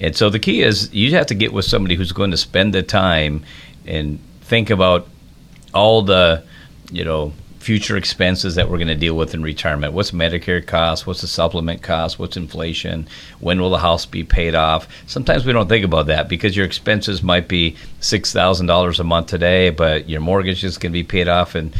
And 0.00 0.16
so 0.16 0.30
the 0.30 0.38
key 0.38 0.62
is 0.62 0.92
you 0.92 1.12
have 1.12 1.26
to 1.26 1.34
get 1.34 1.52
with 1.52 1.64
somebody 1.64 1.94
who's 1.94 2.12
going 2.12 2.32
to 2.32 2.36
spend 2.36 2.74
the 2.74 2.82
time 2.82 3.44
and 3.86 4.18
think 4.42 4.70
about 4.70 5.06
all 5.72 6.02
the, 6.02 6.42
you 6.90 7.04
know, 7.04 7.32
future 7.58 7.96
expenses 7.96 8.54
that 8.54 8.68
we're 8.68 8.78
going 8.78 8.88
to 8.88 8.94
deal 8.94 9.14
with 9.14 9.34
in 9.34 9.42
retirement. 9.42 9.92
What's 9.92 10.12
Medicare 10.12 10.64
cost? 10.64 11.06
What's 11.06 11.20
the 11.20 11.26
supplement 11.26 11.82
cost? 11.82 12.18
What's 12.18 12.36
inflation? 12.36 13.08
When 13.40 13.60
will 13.60 13.70
the 13.70 13.78
house 13.78 14.06
be 14.06 14.24
paid 14.24 14.54
off? 14.54 14.88
Sometimes 15.06 15.44
we 15.44 15.52
don't 15.52 15.68
think 15.68 15.84
about 15.84 16.06
that 16.06 16.28
because 16.28 16.56
your 16.56 16.66
expenses 16.66 17.22
might 17.22 17.48
be 17.48 17.76
$6,000 18.00 19.00
a 19.00 19.04
month 19.04 19.26
today, 19.26 19.70
but 19.70 20.08
your 20.08 20.20
mortgage 20.20 20.64
is 20.64 20.78
going 20.78 20.92
to 20.92 20.98
be 20.98 21.04
paid 21.04 21.28
off 21.28 21.56
in 21.56 21.72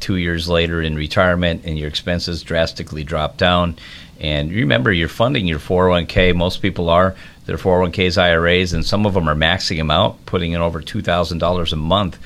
two 0.00 0.16
years 0.16 0.48
later 0.48 0.82
in 0.82 0.96
retirement 0.96 1.62
and 1.64 1.78
your 1.78 1.88
expenses 1.88 2.42
drastically 2.42 3.04
drop 3.04 3.36
down. 3.36 3.76
And 4.20 4.52
remember, 4.52 4.92
you're 4.92 5.08
funding 5.08 5.46
your 5.46 5.58
401k. 5.58 6.34
Most 6.36 6.60
people 6.60 6.90
are. 6.90 7.16
Their 7.46 7.56
401ks, 7.56 8.20
IRAs, 8.20 8.72
and 8.72 8.86
some 8.86 9.06
of 9.06 9.14
them 9.14 9.28
are 9.28 9.34
maxing 9.34 9.78
them 9.78 9.90
out, 9.90 10.24
putting 10.26 10.52
in 10.52 10.60
over 10.60 10.80
$2,000 10.80 11.72
a 11.72 11.76
month. 11.76 12.18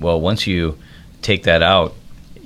Well, 0.00 0.20
once 0.20 0.46
you 0.46 0.78
take 1.20 1.42
that 1.42 1.62
out, 1.62 1.94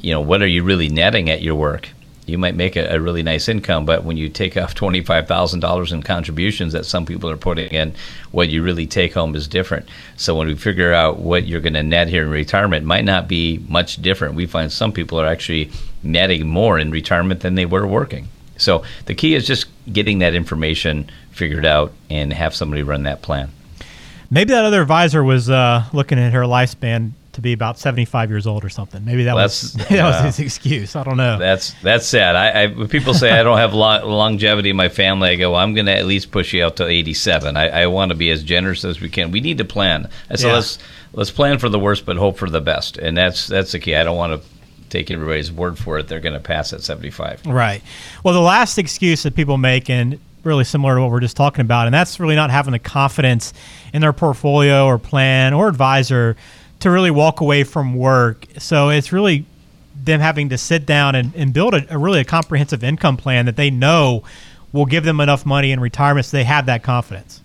you 0.00 0.12
know, 0.12 0.20
what 0.20 0.42
are 0.42 0.46
you 0.46 0.62
really 0.62 0.88
netting 0.88 1.28
at 1.28 1.42
your 1.42 1.54
work? 1.54 1.88
You 2.26 2.36
might 2.36 2.54
make 2.54 2.76
a, 2.76 2.94
a 2.94 3.00
really 3.00 3.22
nice 3.22 3.48
income, 3.48 3.86
but 3.86 4.04
when 4.04 4.18
you 4.18 4.28
take 4.28 4.56
off 4.56 4.74
$25,000 4.74 5.92
in 5.92 6.02
contributions 6.02 6.74
that 6.74 6.84
some 6.84 7.06
people 7.06 7.30
are 7.30 7.38
putting 7.38 7.70
in, 7.70 7.94
what 8.32 8.50
you 8.50 8.62
really 8.62 8.86
take 8.86 9.14
home 9.14 9.34
is 9.34 9.48
different. 9.48 9.88
So 10.16 10.36
when 10.36 10.46
we 10.46 10.54
figure 10.54 10.92
out 10.92 11.18
what 11.18 11.46
you're 11.46 11.62
going 11.62 11.72
to 11.74 11.82
net 11.82 12.08
here 12.08 12.22
in 12.22 12.30
retirement, 12.30 12.84
might 12.84 13.06
not 13.06 13.28
be 13.28 13.64
much 13.68 14.00
different. 14.02 14.34
We 14.34 14.46
find 14.46 14.70
some 14.70 14.92
people 14.92 15.18
are 15.18 15.26
actually 15.26 15.70
netting 16.02 16.46
more 16.46 16.78
in 16.78 16.90
retirement 16.90 17.40
than 17.40 17.54
they 17.54 17.66
were 17.66 17.86
working. 17.86 18.28
So 18.58 18.84
the 19.06 19.14
key 19.14 19.34
is 19.34 19.46
just 19.46 19.66
getting 19.90 20.18
that 20.18 20.34
information 20.34 21.10
figured 21.30 21.64
out 21.64 21.92
and 22.10 22.32
have 22.32 22.54
somebody 22.54 22.82
run 22.82 23.04
that 23.04 23.22
plan. 23.22 23.50
Maybe 24.30 24.52
that 24.52 24.64
other 24.64 24.82
advisor 24.82 25.24
was 25.24 25.48
uh, 25.48 25.84
looking 25.92 26.18
at 26.18 26.34
her 26.34 26.42
lifespan 26.42 27.12
to 27.38 27.42
be 27.42 27.52
about 27.52 27.78
75 27.78 28.30
years 28.30 28.46
old 28.46 28.64
or 28.64 28.68
something. 28.68 29.04
Maybe 29.04 29.24
that 29.24 29.34
was 29.34 29.72
That's- 29.72 29.88
that 29.90 30.04
was 30.04 30.14
yeah. 30.16 30.22
his 30.26 30.38
excuse. 30.40 30.96
I 30.96 31.04
don't 31.04 31.16
know. 31.16 31.38
That's 31.38 31.72
that's 31.82 32.04
sad. 32.06 32.34
I, 32.36 32.64
I 32.64 32.66
when 32.66 32.88
people 32.88 33.14
say 33.14 33.30
I 33.30 33.42
don't 33.44 33.58
have 33.58 33.74
lo- 33.74 34.06
longevity 34.06 34.70
in 34.70 34.76
my 34.76 34.88
family. 34.88 35.30
I 35.30 35.34
go, 35.36 35.52
well, 35.52 35.60
I'm 35.60 35.72
going 35.74 35.86
to 35.86 35.96
at 35.96 36.04
least 36.06 36.30
push 36.30 36.52
you 36.52 36.64
out 36.64 36.76
to 36.76 36.86
87. 36.86 37.56
I, 37.56 37.68
I 37.82 37.86
want 37.86 38.10
to 38.10 38.16
be 38.16 38.30
as 38.30 38.42
generous 38.42 38.84
as 38.84 39.00
we 39.00 39.08
can. 39.08 39.30
We 39.30 39.40
need 39.40 39.58
to 39.58 39.64
plan. 39.64 40.10
I 40.30 40.36
said 40.36 40.48
Yeah. 40.48 40.54
let's 40.54 40.78
let's 41.12 41.30
plan 41.30 41.58
for 41.58 41.68
the 41.68 41.78
worst, 41.78 42.04
but 42.04 42.16
hope 42.16 42.36
for 42.38 42.50
the 42.50 42.60
best, 42.60 42.98
and 42.98 43.16
that's 43.16 43.46
that's 43.46 43.72
the 43.72 43.78
key. 43.78 43.94
I 43.94 44.02
don't 44.02 44.16
want 44.16 44.42
to 44.42 44.48
take 44.90 45.10
everybody's 45.10 45.52
word 45.52 45.78
for 45.78 45.98
it, 45.98 46.08
they're 46.08 46.18
going 46.20 46.32
to 46.34 46.40
pass 46.40 46.72
at 46.72 46.80
75. 46.82 47.44
Right. 47.46 47.82
Well, 48.24 48.32
the 48.32 48.40
last 48.40 48.78
excuse 48.78 49.22
that 49.24 49.34
people 49.36 49.58
make, 49.58 49.90
and 49.90 50.18
really 50.44 50.64
similar 50.64 50.94
to 50.94 51.02
what 51.02 51.10
we're 51.10 51.20
just 51.20 51.36
talking 51.36 51.60
about, 51.60 51.86
and 51.86 51.92
that's 51.92 52.18
really 52.18 52.34
not 52.36 52.48
having 52.50 52.72
the 52.72 52.78
confidence 52.78 53.52
in 53.92 54.00
their 54.00 54.14
portfolio 54.14 54.86
or 54.86 54.96
plan 54.98 55.52
or 55.52 55.68
advisor 55.68 56.36
to 56.80 56.90
really 56.90 57.10
walk 57.10 57.40
away 57.40 57.64
from 57.64 57.94
work. 57.94 58.46
So 58.58 58.88
it's 58.90 59.12
really 59.12 59.44
them 60.04 60.20
having 60.20 60.48
to 60.50 60.58
sit 60.58 60.86
down 60.86 61.14
and, 61.14 61.34
and 61.34 61.52
build 61.52 61.74
a, 61.74 61.94
a 61.94 61.98
really 61.98 62.20
a 62.20 62.24
comprehensive 62.24 62.84
income 62.84 63.16
plan 63.16 63.46
that 63.46 63.56
they 63.56 63.70
know 63.70 64.22
will 64.72 64.86
give 64.86 65.04
them 65.04 65.20
enough 65.20 65.44
money 65.46 65.72
in 65.72 65.80
retirement 65.80 66.26
so 66.26 66.36
they 66.36 66.44
have 66.44 66.66
that 66.66 66.82
confidence. 66.82 67.40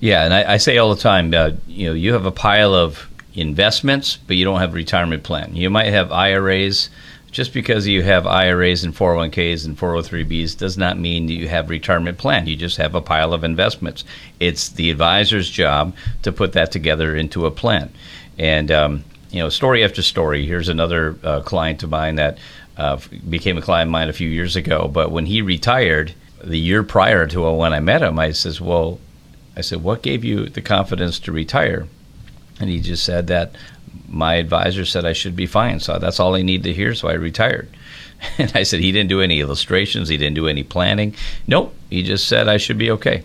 Yeah, 0.00 0.24
and 0.24 0.34
I, 0.34 0.54
I 0.54 0.56
say 0.56 0.78
all 0.78 0.94
the 0.94 1.00
time, 1.00 1.32
uh, 1.34 1.52
you 1.66 1.88
know, 1.88 1.94
you 1.94 2.12
have 2.12 2.26
a 2.26 2.30
pile 2.30 2.74
of 2.74 3.08
investments, 3.34 4.18
but 4.26 4.36
you 4.36 4.44
don't 4.44 4.60
have 4.60 4.72
a 4.72 4.76
retirement 4.76 5.22
plan. 5.22 5.56
You 5.56 5.70
might 5.70 5.86
have 5.86 6.12
IRAs. 6.12 6.90
Just 7.30 7.52
because 7.52 7.88
you 7.88 8.04
have 8.04 8.28
IRAs 8.28 8.84
and 8.84 8.94
401ks 8.94 9.64
and 9.64 9.76
403bs 9.76 10.56
does 10.56 10.78
not 10.78 11.00
mean 11.00 11.26
that 11.26 11.32
you 11.32 11.48
have 11.48 11.68
retirement 11.68 12.16
plan. 12.16 12.46
You 12.46 12.54
just 12.54 12.76
have 12.76 12.94
a 12.94 13.00
pile 13.00 13.32
of 13.32 13.42
investments. 13.42 14.04
It's 14.38 14.68
the 14.68 14.88
advisor's 14.88 15.50
job 15.50 15.96
to 16.22 16.30
put 16.30 16.52
that 16.52 16.70
together 16.70 17.16
into 17.16 17.44
a 17.44 17.50
plan. 17.50 17.92
And 18.38 18.70
um, 18.70 19.04
you 19.30 19.40
know, 19.40 19.48
story 19.48 19.84
after 19.84 20.02
story. 20.02 20.46
Here's 20.46 20.68
another 20.68 21.16
uh, 21.22 21.40
client 21.40 21.82
of 21.82 21.90
mine 21.90 22.16
that 22.16 22.38
uh, 22.76 22.98
became 23.28 23.58
a 23.58 23.62
client 23.62 23.88
of 23.88 23.92
mine 23.92 24.08
a 24.08 24.12
few 24.12 24.28
years 24.28 24.56
ago. 24.56 24.88
But 24.88 25.10
when 25.10 25.26
he 25.26 25.42
retired, 25.42 26.14
the 26.42 26.58
year 26.58 26.82
prior 26.82 27.26
to 27.28 27.50
when 27.52 27.72
I 27.72 27.80
met 27.80 28.02
him, 28.02 28.18
I 28.18 28.32
says, 28.32 28.60
"Well, 28.60 28.98
I 29.56 29.60
said, 29.60 29.82
what 29.82 30.02
gave 30.02 30.24
you 30.24 30.48
the 30.48 30.62
confidence 30.62 31.18
to 31.20 31.32
retire?" 31.32 31.86
And 32.60 32.70
he 32.70 32.80
just 32.80 33.04
said 33.04 33.26
that 33.28 33.54
my 34.08 34.34
advisor 34.34 34.84
said 34.84 35.04
I 35.04 35.12
should 35.12 35.36
be 35.36 35.46
fine. 35.46 35.80
So 35.80 35.98
that's 35.98 36.20
all 36.20 36.34
I 36.34 36.42
needed 36.42 36.64
to 36.64 36.72
hear. 36.72 36.94
So 36.94 37.08
I 37.08 37.14
retired. 37.14 37.68
And 38.38 38.50
I 38.54 38.62
said, 38.62 38.80
he 38.80 38.90
didn't 38.90 39.10
do 39.10 39.20
any 39.20 39.40
illustrations. 39.40 40.08
He 40.08 40.16
didn't 40.16 40.36
do 40.36 40.48
any 40.48 40.62
planning. 40.62 41.14
Nope. 41.46 41.74
He 41.90 42.02
just 42.02 42.26
said 42.26 42.48
I 42.48 42.56
should 42.56 42.78
be 42.78 42.90
okay. 42.92 43.22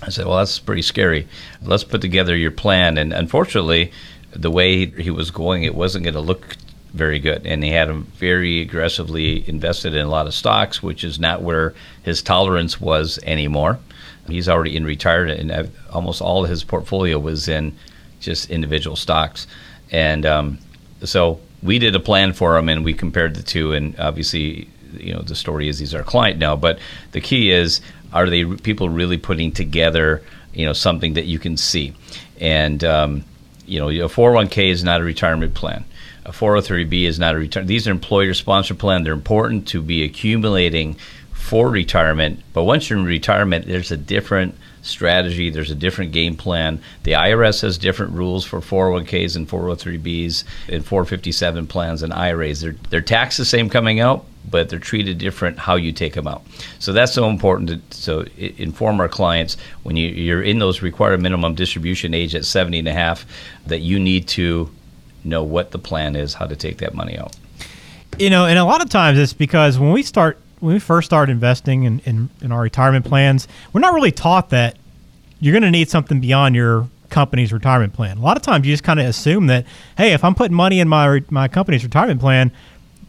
I 0.00 0.10
said, 0.10 0.26
well, 0.26 0.36
that's 0.36 0.60
pretty 0.60 0.82
scary. 0.82 1.26
Let's 1.60 1.82
put 1.82 2.00
together 2.02 2.36
your 2.36 2.52
plan. 2.52 2.98
And 2.98 3.12
unfortunately, 3.12 3.90
the 4.32 4.50
way 4.50 4.86
he 4.86 5.10
was 5.10 5.30
going, 5.30 5.62
it 5.62 5.74
wasn't 5.74 6.04
going 6.04 6.14
to 6.14 6.20
look 6.20 6.56
very 6.92 7.18
good. 7.18 7.46
And 7.46 7.62
he 7.62 7.70
had 7.70 7.88
him 7.88 8.04
very 8.16 8.60
aggressively 8.60 9.48
invested 9.48 9.94
in 9.94 10.06
a 10.06 10.10
lot 10.10 10.26
of 10.26 10.34
stocks, 10.34 10.82
which 10.82 11.04
is 11.04 11.18
not 11.18 11.42
where 11.42 11.74
his 12.02 12.22
tolerance 12.22 12.80
was 12.80 13.18
anymore. 13.24 13.78
He's 14.26 14.48
already 14.48 14.76
in 14.76 14.84
retirement, 14.84 15.50
and 15.50 15.70
almost 15.90 16.20
all 16.20 16.44
his 16.44 16.62
portfolio 16.62 17.18
was 17.18 17.48
in 17.48 17.76
just 18.20 18.50
individual 18.50 18.96
stocks. 18.96 19.46
And 19.90 20.26
um, 20.26 20.58
so 21.02 21.40
we 21.62 21.78
did 21.78 21.94
a 21.94 22.00
plan 22.00 22.34
for 22.34 22.58
him, 22.58 22.68
and 22.68 22.84
we 22.84 22.92
compared 22.92 23.36
the 23.36 23.42
two. 23.42 23.72
And 23.72 23.98
obviously, 23.98 24.68
you 24.92 25.14
know, 25.14 25.22
the 25.22 25.34
story 25.34 25.68
is 25.68 25.78
he's 25.78 25.94
our 25.94 26.02
client 26.02 26.38
now. 26.38 26.56
But 26.56 26.78
the 27.12 27.20
key 27.20 27.50
is, 27.50 27.80
are 28.12 28.28
they 28.28 28.44
people 28.44 28.90
really 28.90 29.16
putting 29.16 29.50
together, 29.50 30.22
you 30.52 30.66
know, 30.66 30.74
something 30.74 31.14
that 31.14 31.24
you 31.24 31.38
can 31.38 31.56
see? 31.56 31.94
And 32.38 32.84
um, 32.84 33.24
you 33.68 33.78
know, 33.78 33.88
a 33.88 34.08
401k 34.08 34.70
is 34.70 34.82
not 34.82 35.00
a 35.00 35.04
retirement 35.04 35.54
plan. 35.54 35.84
A 36.24 36.30
403b 36.30 37.04
is 37.04 37.18
not 37.18 37.34
a 37.34 37.38
return. 37.38 37.66
These 37.66 37.88
are 37.88 37.90
employer-sponsored 37.90 38.78
plans. 38.78 39.04
They're 39.04 39.12
important 39.12 39.68
to 39.68 39.82
be 39.82 40.04
accumulating 40.04 40.96
for 41.32 41.70
retirement. 41.70 42.42
But 42.52 42.64
once 42.64 42.90
you're 42.90 42.98
in 42.98 43.06
retirement, 43.06 43.66
there's 43.66 43.90
a 43.90 43.96
different 43.96 44.54
strategy. 44.82 45.50
There's 45.50 45.70
a 45.70 45.74
different 45.74 46.12
game 46.12 46.36
plan. 46.36 46.80
The 47.04 47.12
IRS 47.12 47.62
has 47.62 47.78
different 47.78 48.12
rules 48.12 48.44
for 48.44 48.60
401ks 48.60 49.36
and 49.36 49.48
403bs 49.48 50.44
and 50.68 50.84
457 50.84 51.66
plans 51.66 52.02
and 52.02 52.12
IRAs. 52.12 52.60
They're, 52.60 52.76
they're 52.90 53.00
taxed 53.00 53.38
the 53.38 53.44
same 53.44 53.70
coming 53.70 54.00
out, 54.00 54.26
but 54.50 54.68
they're 54.68 54.78
treated 54.78 55.18
different 55.18 55.58
how 55.58 55.76
you 55.76 55.92
take 55.92 56.14
them 56.14 56.26
out. 56.26 56.42
So 56.78 56.92
that's 56.92 57.12
so 57.12 57.28
important 57.28 57.90
to 57.90 57.96
so 57.96 58.24
inform 58.36 59.00
our 59.00 59.08
clients 59.08 59.56
when 59.82 59.96
you, 59.96 60.08
you're 60.08 60.42
in 60.42 60.58
those 60.58 60.82
required 60.82 61.20
minimum 61.20 61.54
distribution 61.54 62.14
age 62.14 62.34
at 62.34 62.44
70 62.44 62.80
and 62.80 62.88
a 62.88 62.92
half 62.92 63.26
that 63.66 63.80
you 63.80 63.98
need 63.98 64.28
to 64.28 64.70
know 65.24 65.42
what 65.42 65.70
the 65.72 65.78
plan 65.78 66.16
is, 66.16 66.34
how 66.34 66.46
to 66.46 66.56
take 66.56 66.78
that 66.78 66.94
money 66.94 67.18
out. 67.18 67.36
You 68.18 68.30
know, 68.30 68.46
and 68.46 68.58
a 68.58 68.64
lot 68.64 68.82
of 68.82 68.88
times 68.88 69.18
it's 69.18 69.32
because 69.32 69.78
when 69.78 69.92
we 69.92 70.02
start 70.02 70.38
when 70.60 70.74
we 70.74 70.80
first 70.80 71.06
start 71.06 71.30
investing 71.30 71.84
in, 71.84 72.00
in, 72.00 72.28
in 72.40 72.50
our 72.50 72.62
retirement 72.62 73.04
plans, 73.04 73.46
we're 73.72 73.80
not 73.80 73.94
really 73.94 74.10
taught 74.10 74.50
that 74.50 74.76
you're 75.40 75.52
going 75.52 75.62
to 75.62 75.70
need 75.70 75.88
something 75.88 76.20
beyond 76.20 76.56
your 76.56 76.88
company's 77.10 77.52
retirement 77.52 77.92
plan. 77.92 78.18
A 78.18 78.20
lot 78.20 78.36
of 78.36 78.42
times 78.42 78.66
you 78.66 78.72
just 78.72 78.82
kind 78.82 79.00
of 79.00 79.06
assume 79.06 79.46
that, 79.46 79.66
hey, 79.96 80.12
if 80.12 80.24
I'm 80.24 80.34
putting 80.34 80.56
money 80.56 80.80
in 80.80 80.88
my 80.88 81.22
my 81.30 81.48
company's 81.48 81.84
retirement 81.84 82.20
plan, 82.20 82.50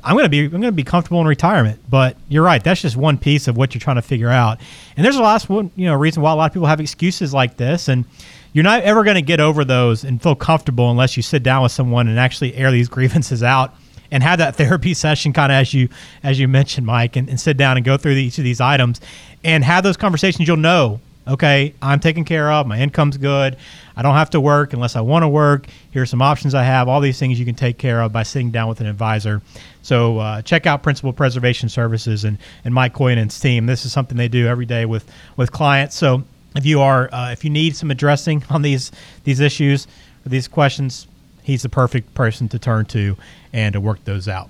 I'm 0.03 0.18
to 0.18 0.29
be 0.29 0.46
I'm 0.46 0.62
to 0.62 0.72
be 0.72 0.84
comfortable 0.84 1.22
in 1.22 1.27
retirement. 1.27 1.79
But 1.89 2.18
you're 2.27 2.44
right, 2.44 2.63
that's 2.63 2.82
just 2.82 2.98
one 2.98 3.18
piece 3.18 3.48
of 3.48 3.58
what 3.58 3.74
you're 3.74 3.82
trying 3.82 3.98
to 3.98 4.01
figure 4.01 4.29
out. 4.29 4.60
And 4.96 5.06
there's 5.06 5.15
a 5.15 5.22
lot 5.22 5.44
of 5.44 5.50
one, 5.50 5.72
you 5.75 5.86
know, 5.86 5.96
reason 5.96 6.22
why 6.22 6.32
a 6.32 6.36
lot 6.36 6.46
of 6.46 6.53
people 6.53 6.68
have 6.68 6.79
excuses 6.79 7.34
like 7.34 7.58
this 7.58 7.88
and 7.88 8.06
you're 8.53 8.63
not 8.63 8.82
ever 8.82 9.03
to 9.03 9.22
get 9.22 9.39
over 9.39 9.63
those 9.63 10.03
and 10.03 10.22
feel 10.22 10.36
comfortable 10.36 10.89
unless 10.89 11.15
you 11.15 11.24
sit 11.24 11.44
down 11.44 11.63
with 11.63 11.72
someone 11.72 12.08
and 12.08 12.20
actually 12.20 12.56
air 12.56 12.72
these 12.72 12.89
grievances 12.89 13.44
out 13.44 13.75
and 14.12 14.24
have 14.24 14.39
that 14.39 14.56
therapy 14.56 14.94
session 14.96 15.34
kind 15.34 15.51
of 15.51 15.56
as 15.56 15.74
you 15.74 15.89
as 16.24 16.39
you 16.39 16.48
mentioned 16.48 16.86
mike 16.86 17.15
and, 17.15 17.29
and 17.29 17.39
sit 17.39 17.58
down 17.58 17.77
and 17.77 17.86
go 17.86 17.98
through 17.98 18.13
each 18.13 18.38
of 18.38 18.44
these 18.44 18.60
items 18.60 19.00
and 19.44 19.63
have 19.63 19.84
those 19.84 19.98
conversations 19.98 20.48
you'll 20.48 20.58
know 20.58 21.00
okay 21.29 21.74
i'm 21.81 22.00
taken 22.00 22.25
care 22.25 22.51
of 22.51 22.65
my 22.67 22.79
income's 22.79 23.17
good 23.17 23.55
i 23.95 24.01
don't 24.01 24.15
have 24.15 24.29
to 24.29 24.41
work 24.41 24.74
unless 24.74 24.95
i 24.95 25.01
want 25.01 25.24
to 25.24 25.29
work 25.29 25.67
here's 25.91 26.09
some 26.09 26.21
options 26.21 26.55
i 26.55 26.63
have 26.63 26.88
all 26.88 27.00
these 27.00 27.19
things 27.19 27.39
you 27.39 27.45
can 27.45 27.55
take 27.55 27.77
care 27.77 28.01
of 28.01 28.12
by 28.12 28.24
sitting 28.24 28.51
down 28.51 28.67
with 28.67 28.81
an 28.81 28.88
advisor 28.88 29.41
so 29.81 30.17
uh, 30.17 30.41
check 30.41 30.65
out 30.65 30.83
principal 30.83 31.13
preservation 31.13 31.69
services 31.69 32.25
and, 32.25 32.38
and 32.65 32.74
mike 32.74 32.93
Koyonen's 32.93 33.39
team 33.39 33.65
this 33.65 33.86
is 33.86 33.93
something 33.93 34.17
they 34.17 34.27
do 34.27 34.48
every 34.48 34.65
day 34.65 34.86
with 34.86 35.09
with 35.38 35.51
clients 35.51 35.95
so 35.95 36.24
if 36.55 36.65
you 36.65 36.81
are 36.81 37.13
uh, 37.13 37.31
if 37.31 37.43
you 37.43 37.50
need 37.50 37.75
some 37.75 37.91
addressing 37.91 38.43
on 38.50 38.62
these 38.62 38.91
these 39.24 39.39
issues 39.39 39.88
these 40.25 40.48
questions 40.48 41.07
he's 41.50 41.63
the 41.63 41.69
perfect 41.69 42.13
person 42.13 42.48
to 42.48 42.59
turn 42.59 42.86
to 42.86 43.17
and 43.51 43.74
to 43.74 43.81
work 43.81 44.03
those 44.05 44.27
out. 44.27 44.50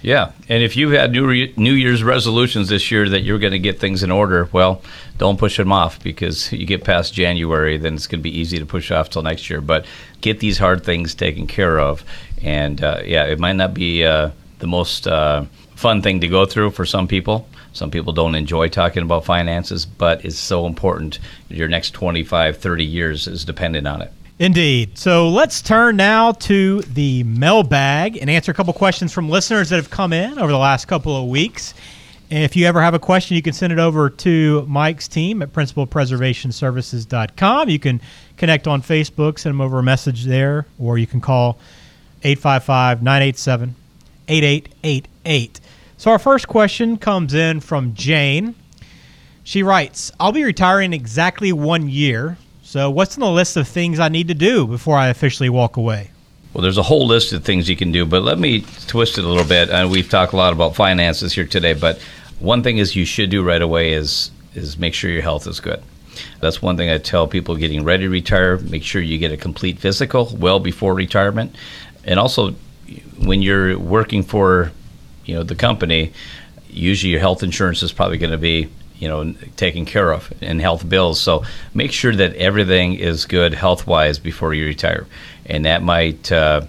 Yeah, 0.00 0.30
and 0.48 0.62
if 0.62 0.76
you've 0.76 0.92
had 0.92 1.10
New 1.10 1.26
Re- 1.26 1.52
New 1.56 1.72
Year's 1.72 2.04
resolutions 2.04 2.68
this 2.68 2.90
year 2.90 3.08
that 3.08 3.22
you're 3.22 3.40
going 3.40 3.52
to 3.52 3.58
get 3.58 3.80
things 3.80 4.04
in 4.04 4.12
order, 4.12 4.48
well, 4.52 4.80
don't 5.18 5.38
push 5.38 5.56
them 5.56 5.72
off 5.72 6.00
because 6.02 6.52
you 6.52 6.66
get 6.66 6.84
past 6.84 7.12
January, 7.12 7.78
then 7.78 7.94
it's 7.94 8.06
going 8.06 8.20
to 8.20 8.22
be 8.22 8.38
easy 8.38 8.60
to 8.60 8.66
push 8.66 8.92
off 8.92 9.10
till 9.10 9.22
next 9.22 9.50
year. 9.50 9.60
But 9.60 9.86
get 10.20 10.38
these 10.38 10.58
hard 10.58 10.84
things 10.84 11.16
taken 11.16 11.48
care 11.48 11.80
of, 11.80 12.04
and 12.42 12.82
uh, 12.82 13.00
yeah, 13.04 13.24
it 13.24 13.40
might 13.40 13.56
not 13.56 13.74
be 13.74 14.04
uh, 14.04 14.30
the 14.60 14.68
most 14.68 15.08
uh, 15.08 15.46
fun 15.74 16.00
thing 16.00 16.20
to 16.20 16.28
go 16.28 16.46
through 16.46 16.70
for 16.70 16.86
some 16.86 17.08
people. 17.08 17.48
Some 17.72 17.90
people 17.90 18.12
don't 18.12 18.36
enjoy 18.36 18.68
talking 18.68 19.02
about 19.02 19.24
finances, 19.24 19.84
but 19.84 20.24
it's 20.24 20.38
so 20.38 20.66
important. 20.66 21.18
Your 21.48 21.68
next 21.68 21.90
25, 21.90 22.58
30 22.58 22.84
years 22.84 23.26
is 23.26 23.44
dependent 23.44 23.86
on 23.86 24.02
it. 24.02 24.12
Indeed. 24.38 24.96
So 24.96 25.28
let's 25.30 25.60
turn 25.60 25.96
now 25.96 26.30
to 26.32 26.80
the 26.82 27.24
mailbag 27.24 28.18
and 28.18 28.30
answer 28.30 28.52
a 28.52 28.54
couple 28.54 28.72
questions 28.72 29.12
from 29.12 29.28
listeners 29.28 29.70
that 29.70 29.76
have 29.76 29.90
come 29.90 30.12
in 30.12 30.38
over 30.38 30.52
the 30.52 30.58
last 30.58 30.84
couple 30.84 31.16
of 31.16 31.26
weeks. 31.28 31.74
If 32.30 32.54
you 32.54 32.66
ever 32.66 32.80
have 32.80 32.94
a 32.94 33.00
question, 33.00 33.36
you 33.36 33.42
can 33.42 33.52
send 33.52 33.72
it 33.72 33.80
over 33.80 34.08
to 34.10 34.64
Mike's 34.68 35.08
team 35.08 35.42
at 35.42 35.52
principalpreservationservices.com. 35.52 37.68
You 37.68 37.80
can 37.80 38.00
connect 38.36 38.68
on 38.68 38.80
Facebook, 38.80 39.40
send 39.40 39.54
them 39.54 39.60
over 39.60 39.80
a 39.80 39.82
message 39.82 40.22
there, 40.24 40.66
or 40.78 40.98
you 40.98 41.08
can 41.08 41.20
call 41.20 41.58
855 42.22 43.02
987 43.02 43.74
8888. 44.28 45.60
So 45.96 46.12
our 46.12 46.18
first 46.20 46.46
question 46.46 46.96
comes 46.96 47.34
in 47.34 47.58
from 47.58 47.92
Jane. 47.94 48.54
She 49.42 49.64
writes, 49.64 50.12
I'll 50.20 50.30
be 50.30 50.44
retiring 50.44 50.92
in 50.92 50.92
exactly 50.92 51.52
one 51.52 51.88
year 51.88 52.38
so, 52.68 52.90
what's 52.90 53.16
on 53.16 53.20
the 53.20 53.30
list 53.30 53.56
of 53.56 53.66
things 53.66 53.98
I 53.98 54.10
need 54.10 54.28
to 54.28 54.34
do 54.34 54.66
before 54.66 54.98
I 54.98 55.08
officially 55.08 55.48
walk 55.48 55.78
away? 55.78 56.10
Well, 56.52 56.60
there's 56.60 56.76
a 56.76 56.82
whole 56.82 57.06
list 57.06 57.32
of 57.32 57.42
things 57.42 57.66
you 57.66 57.76
can 57.76 57.92
do, 57.92 58.04
but 58.04 58.20
let 58.20 58.38
me 58.38 58.60
twist 58.86 59.16
it 59.16 59.24
a 59.24 59.26
little 59.26 59.48
bit. 59.48 59.70
And 59.70 59.90
we've 59.90 60.10
talked 60.10 60.34
a 60.34 60.36
lot 60.36 60.52
about 60.52 60.76
finances 60.76 61.32
here 61.32 61.46
today, 61.46 61.72
but 61.72 61.98
one 62.40 62.62
thing 62.62 62.76
is 62.76 62.94
you 62.94 63.06
should 63.06 63.30
do 63.30 63.42
right 63.42 63.62
away 63.62 63.94
is 63.94 64.30
is 64.54 64.76
make 64.76 64.92
sure 64.92 65.10
your 65.10 65.22
health 65.22 65.46
is 65.46 65.60
good. 65.60 65.82
That's 66.40 66.60
one 66.60 66.76
thing 66.76 66.90
I 66.90 66.98
tell 66.98 67.26
people 67.26 67.56
getting 67.56 67.84
ready 67.84 68.02
to 68.02 68.10
retire. 68.10 68.58
Make 68.58 68.82
sure 68.82 69.00
you 69.00 69.16
get 69.16 69.32
a 69.32 69.38
complete 69.38 69.78
physical 69.78 70.36
well 70.38 70.60
before 70.60 70.92
retirement, 70.92 71.56
and 72.04 72.20
also 72.20 72.50
when 73.16 73.40
you're 73.40 73.78
working 73.78 74.22
for 74.22 74.72
you 75.24 75.36
know 75.36 75.42
the 75.42 75.54
company, 75.54 76.12
usually 76.68 77.12
your 77.12 77.20
health 77.20 77.42
insurance 77.42 77.82
is 77.82 77.92
probably 77.92 78.18
going 78.18 78.32
to 78.32 78.36
be 78.36 78.68
you 78.98 79.08
know 79.08 79.32
taken 79.56 79.84
care 79.84 80.12
of 80.12 80.32
and 80.40 80.60
health 80.60 80.88
bills. 80.88 81.20
So 81.20 81.44
make 81.74 81.92
sure 81.92 82.14
that 82.14 82.34
everything 82.36 82.94
is 82.94 83.24
good 83.24 83.54
health 83.54 83.86
wise 83.86 84.18
before 84.18 84.54
you 84.54 84.66
retire, 84.66 85.06
and 85.46 85.64
that 85.64 85.82
might 85.82 86.30
uh, 86.32 86.62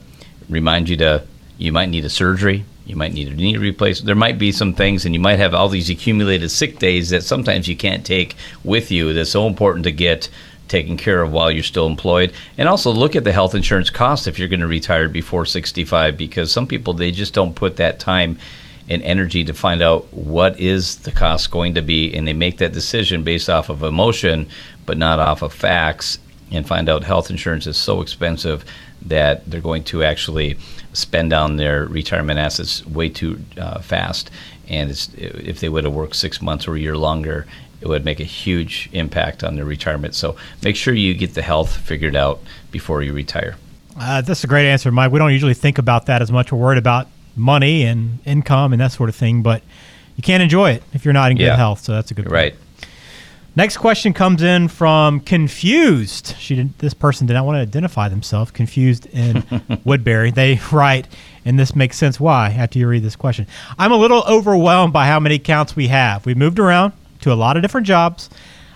remind 0.50 0.90
you 0.90 0.98
to 0.98 1.24
you 1.58 1.72
might 1.72 1.90
need 1.90 2.06
a 2.06 2.10
surgery. 2.10 2.66
You 2.86 2.96
might 2.96 3.14
need 3.14 3.28
a 3.28 3.36
knee 3.36 3.56
replacement. 3.56 4.08
There 4.08 4.16
might 4.16 4.40
be 4.40 4.52
some 4.52 4.74
things, 4.74 5.06
and 5.06 5.14
you 5.14 5.22
might 5.22 5.38
have 5.38 5.54
all 5.54 5.70
these 5.70 5.92
accumulated 5.92 6.50
sick 6.50 6.80
days 6.80 7.12
that 7.12 7.24
sometimes 7.24 7.68
you 7.68 7.78
can't 7.78 8.04
take 8.04 8.36
with 8.64 8.90
you. 8.90 9.14
That's 9.14 9.30
so 9.30 9.46
important 9.46 9.84
to 9.84 9.92
get 9.92 10.28
taken 10.70 10.98
care 10.98 11.22
of 11.22 11.32
while 11.32 11.52
you're 11.52 11.64
still 11.64 11.88
employed. 11.88 12.32
And 12.58 12.70
also 12.70 12.92
look 12.92 13.16
at 13.16 13.24
the 13.24 13.32
health 13.32 13.56
insurance 13.56 13.90
cost 13.90 14.28
if 14.28 14.40
you're 14.40 14.48
going 14.48 14.60
to 14.62 14.68
retire 14.68 15.10
before 15.10 15.46
65 15.46 16.18
because 16.18 16.52
some 16.52 16.68
people 16.68 16.94
they 16.94 17.12
just 17.12 17.34
don't 17.34 17.56
put 17.56 17.76
that 17.78 18.00
time 18.00 18.38
and 18.90 19.02
energy 19.04 19.44
to 19.44 19.54
find 19.54 19.82
out 19.82 20.12
what 20.14 20.60
is 20.60 20.98
the 20.98 21.12
cost 21.12 21.52
going 21.52 21.76
to 21.76 21.82
be 21.82 22.14
and 22.14 22.28
they 22.28 22.34
make 22.34 22.58
that 22.58 22.74
decision 22.74 23.24
based 23.24 23.50
off 23.50 23.70
of 23.70 23.84
emotion 23.84 24.48
but 24.86 24.98
not 24.98 25.20
off 25.20 25.42
of 25.42 25.54
facts 25.54 26.20
and 26.52 26.68
find 26.68 26.90
out 26.90 27.04
health 27.04 27.30
insurance 27.30 27.68
is 27.68 27.78
so 27.78 28.02
expensive 28.02 28.66
that 29.02 29.50
they're 29.50 29.62
going 29.62 29.84
to 29.84 30.04
actually 30.04 30.58
spend 30.92 31.30
down 31.30 31.56
their 31.56 31.86
retirement 31.86 32.40
assets 32.40 32.86
way 32.88 33.08
too 33.08 33.40
uh, 33.58 33.80
fast 33.80 34.32
and 34.68 34.90
if 35.18 35.60
they 35.60 35.70
would 35.70 35.84
have 35.84 35.94
worked 35.94 36.16
six 36.16 36.42
months 36.42 36.68
or 36.68 36.76
a 36.76 36.80
year 36.80 36.98
longer 36.98 37.46
it 37.82 37.88
would 37.88 38.04
make 38.04 38.20
a 38.20 38.26
huge 38.26 38.90
impact 38.92 39.44
on 39.44 39.56
their 39.56 39.66
retirement. 39.66 40.14
So 40.16 40.36
make 40.64 40.76
sure 40.76 40.94
you 40.94 41.14
get 41.14 41.34
the 41.34 41.42
health 41.42 41.76
figured 41.76 42.16
out 42.16 42.40
before 42.72 43.02
you 43.02 43.14
retire. 43.14 43.56
Uh, 44.00 44.22
that's 44.22 44.44
a 44.44 44.48
great 44.48 44.70
answer, 44.70 44.92
Mike. 44.92 45.12
We 45.12 45.20
don't 45.20 45.32
usually 45.32 45.54
think 45.54 45.78
about 45.78 46.06
that 46.08 46.22
as 46.22 46.32
much. 46.32 46.52
We're 46.52 46.60
worried 46.60 46.78
about 46.78 47.08
money 47.40 47.84
and 47.84 48.20
income 48.26 48.74
and 48.74 48.82
that 48.82 48.92
sort 48.92 49.10
of 49.10 49.16
thing, 49.16 49.42
but 49.42 49.64
you 50.16 50.24
can't 50.24 50.44
enjoy 50.44 50.72
it 50.72 50.84
if 50.94 51.06
you're 51.06 51.14
not 51.14 51.32
in 51.32 51.38
good 51.38 51.46
yeah. 51.46 51.56
health. 51.56 51.80
So 51.80 51.94
that's 51.94 52.12
a 52.12 52.14
good 52.14 52.26
point. 52.26 52.34
Right. 52.34 52.56
Next 53.56 53.78
question 53.78 54.14
comes 54.14 54.42
in 54.42 54.68
from 54.68 55.20
confused. 55.22 56.36
She 56.38 56.56
did, 56.56 56.78
this 56.80 56.94
person 56.94 57.26
did 57.26 57.34
not 57.34 57.46
want 57.46 57.56
to 57.56 57.62
identify 57.62 58.08
themselves. 58.08 58.52
Confused 58.52 59.08
in 59.08 59.44
Woodbury. 59.84 60.32
They 60.32 60.60
write, 60.72 61.08
and 61.46 61.60
this 61.60 61.76
makes 61.76 61.98
sense 61.98 62.20
why 62.20 62.52
after 62.52 62.80
you 62.80 62.88
read 62.88 63.04
this 63.04 63.16
question. 63.16 63.48
I'm 63.78 63.92
a 63.92 63.98
little 63.98 64.24
overwhelmed 64.28 64.94
by 64.94 65.08
how 65.08 65.20
many 65.20 65.36
accounts 65.36 65.76
we 65.76 65.88
have. 65.88 66.26
We 66.26 66.36
moved 66.36 66.60
around 66.60 66.94
to 67.22 67.34
a 67.34 67.36
lot 67.36 67.58
of 67.58 67.64
different 67.64 67.88
jobs. 67.88 68.30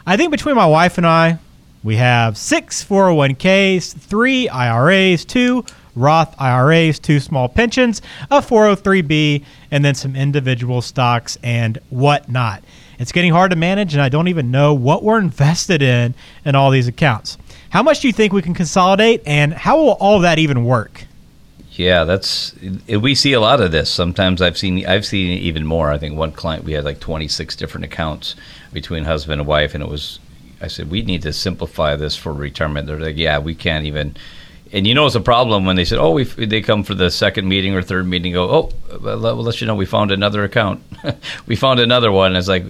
I 0.06 0.18
think 0.18 0.32
between 0.32 0.56
my 0.56 0.66
wife 0.66 0.98
and 0.98 1.08
I, 1.08 1.38
we 1.84 1.98
have 1.98 2.38
six 2.38 2.84
401ks, 2.84 3.94
three 3.94 4.50
IRAs, 4.50 5.24
two 5.24 5.66
Roth 5.96 6.36
IRAs, 6.40 7.00
two 7.00 7.20
small 7.20 7.50
pensions, 7.50 8.02
a 8.32 8.40
403b, 8.40 9.44
and 9.72 9.86
then 9.86 9.96
some 9.96 10.16
individual 10.16 10.82
stocks 10.82 11.38
and 11.44 11.78
whatnot. 11.90 12.64
It's 13.00 13.12
getting 13.12 13.32
hard 13.32 13.52
to 13.52 13.58
manage, 13.58 13.94
and 13.94 14.02
I 14.02 14.10
don't 14.10 14.28
even 14.28 14.52
know 14.52 14.74
what 14.74 15.04
we're 15.04 15.20
invested 15.20 15.82
in 15.82 16.16
in 16.46 16.56
all 16.56 16.72
these 16.72 16.88
accounts. 16.88 17.38
How 17.70 17.84
much 17.84 18.02
do 18.02 18.08
you 18.08 18.14
think 18.14 18.34
we 18.34 18.42
can 18.42 18.54
consolidate, 18.54 19.22
and 19.26 19.54
how 19.54 19.78
will 19.78 19.94
all 19.94 20.20
that 20.20 20.40
even 20.40 20.64
work? 20.64 21.06
Yeah, 21.72 22.04
that's 22.04 22.54
we 22.88 23.16
see 23.16 23.34
a 23.34 23.40
lot 23.40 23.60
of 23.60 23.72
this. 23.72 23.90
Sometimes 23.90 24.44
I've 24.44 24.58
seen 24.58 24.86
I've 24.86 25.06
seen 25.06 25.38
even 25.40 25.66
more. 25.66 25.92
I 25.92 25.98
think 25.98 26.16
one 26.16 26.32
client 26.32 26.66
we 26.66 26.74
had 26.74 26.84
like 26.84 27.00
26 27.00 27.56
different 27.56 27.84
accounts 27.84 28.36
between 28.72 29.06
husband 29.06 29.42
and 29.42 29.48
wife, 29.48 29.74
and 29.74 29.84
it 29.84 29.90
was 29.90 30.20
I 30.62 30.68
said 30.68 30.92
we 30.92 31.02
need 31.02 31.24
to 31.24 31.34
simplify 31.34 31.96
this 31.96 32.16
for 32.16 32.32
retirement. 32.32 32.86
They're 32.86 33.00
like, 33.00 33.18
yeah, 33.18 33.40
we 33.40 33.56
can't 33.56 33.86
even. 33.86 34.16
And 34.74 34.86
you 34.88 34.94
know 34.96 35.06
it's 35.06 35.16
a 35.16 35.22
problem 35.22 35.66
when 35.66 35.76
they 35.76 35.86
said, 35.86 36.00
oh, 36.00 36.12
we 36.12 36.24
they 36.24 36.62
come 36.62 36.84
for 36.84 36.96
the 36.96 37.10
second 37.12 37.48
meeting 37.48 37.76
or 37.76 37.82
third 37.82 38.08
meeting, 38.08 38.34
go, 38.34 38.50
oh, 38.50 38.98
well, 39.00 39.18
let 39.18 39.62
you 39.62 39.68
know 39.68 39.76
we 39.76 39.86
found 39.86 40.12
another 40.12 40.44
account. 40.44 40.84
we 41.46 41.56
found 41.56 41.80
another 41.80 42.12
one. 42.12 42.36
It's 42.36 42.48
like 42.48 42.66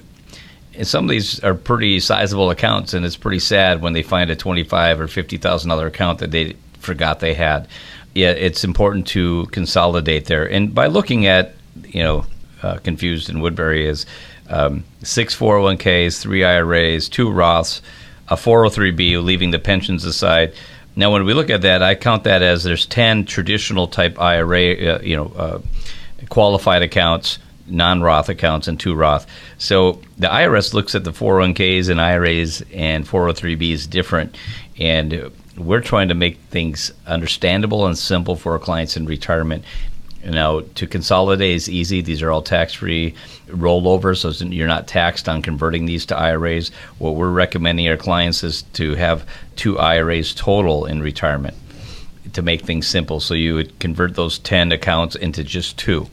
and 0.76 0.88
some 0.88 1.06
of 1.06 1.10
these 1.10 1.40
are 1.42 1.54
pretty 1.54 2.00
sizable 2.00 2.50
accounts, 2.50 2.94
and 2.94 3.06
it's 3.06 3.16
pretty 3.16 3.40
sad 3.40 3.82
when 3.82 3.94
they 3.94 4.04
find 4.04 4.30
a 4.30 4.36
twenty-five 4.36 5.00
or 5.00 5.08
fifty 5.08 5.38
thousand 5.38 5.70
dollar 5.70 5.88
account 5.88 6.20
that 6.20 6.32
they 6.32 6.56
forgot 6.80 7.22
they 7.22 7.34
had 7.34 7.68
yeah, 8.14 8.30
it's 8.30 8.64
important 8.64 9.08
to 9.08 9.48
consolidate 9.48 10.26
there. 10.26 10.50
And 10.50 10.74
by 10.74 10.88
looking 10.88 11.26
at, 11.26 11.56
you 11.86 12.04
know, 12.04 12.26
uh, 12.62 12.78
confused 12.78 13.30
in 13.30 13.42
Woodbury 13.42 13.88
is 13.88 14.06
um, 14.50 14.84
six 15.02 15.36
401ks, 15.36 16.22
three 16.22 16.44
IRAs, 16.44 17.10
two 17.10 17.30
Roths, 17.30 17.82
a 18.28 18.36
403b, 18.36 19.24
leaving 19.24 19.52
the 19.52 19.60
pensions 19.60 20.06
aside. 20.06 20.54
Now, 20.96 21.12
when 21.12 21.26
we 21.26 21.34
look 21.34 21.50
at 21.50 21.62
that, 21.62 21.82
I 21.82 21.96
count 21.96 22.24
that 22.26 22.42
as 22.42 22.64
there's 22.64 22.86
10 22.86 23.26
traditional 23.26 23.88
type 23.88 24.20
IRA, 24.20 24.96
uh, 24.96 25.02
you 25.02 25.16
know, 25.16 25.34
uh, 25.36 25.60
qualified 26.30 26.84
accounts, 26.84 27.40
non-Roth 27.68 28.30
accounts, 28.30 28.68
and 28.68 28.80
two 28.80 28.94
Roth. 28.94 29.26
So 29.58 30.02
the 30.18 30.28
IRS 30.28 30.74
looks 30.74 30.96
at 30.96 31.04
the 31.04 31.12
401ks 31.12 31.90
and 31.90 32.00
IRAs 32.00 32.64
and 32.74 33.08
403bs 33.08 33.90
different, 33.90 34.38
and 34.80 35.32
we're 35.58 35.82
trying 35.82 36.10
to 36.10 36.16
make 36.16 36.38
things 36.50 36.92
understandable 37.08 37.86
and 37.86 37.98
simple 37.98 38.36
for 38.36 38.54
our 38.54 38.60
clients 38.60 38.98
in 38.98 39.06
retirement. 39.06 39.64
You 40.24 40.32
know, 40.32 40.62
to 40.62 40.88
consolidate 40.88 41.56
is 41.56 41.70
easy. 41.70 42.02
These 42.02 42.22
are 42.22 42.32
all 42.32 42.42
tax-free 42.42 43.14
rollovers, 43.48 44.18
so 44.18 44.46
you're 44.46 44.68
not 44.68 44.88
taxed 44.88 45.28
on 45.28 45.42
converting 45.42 45.86
these 45.86 46.06
to 46.08 46.18
IRAs. 46.18 46.70
What 46.98 47.16
we're 47.16 47.30
recommending 47.30 47.88
our 47.90 47.98
clients 47.98 48.44
is 48.44 48.62
to 48.74 48.96
have 48.96 49.26
two 49.56 49.78
IRAs 49.78 50.34
total 50.34 50.86
in 50.86 51.02
retirement 51.02 51.58
to 52.32 52.42
make 52.42 52.62
things 52.62 52.88
simple. 52.88 53.20
So 53.20 53.34
you 53.34 53.56
would 53.56 53.78
convert 53.80 54.16
those 54.16 54.40
10 54.40 54.72
accounts 54.72 55.16
into 55.16 55.44
just 55.44 55.78
two 55.78 56.08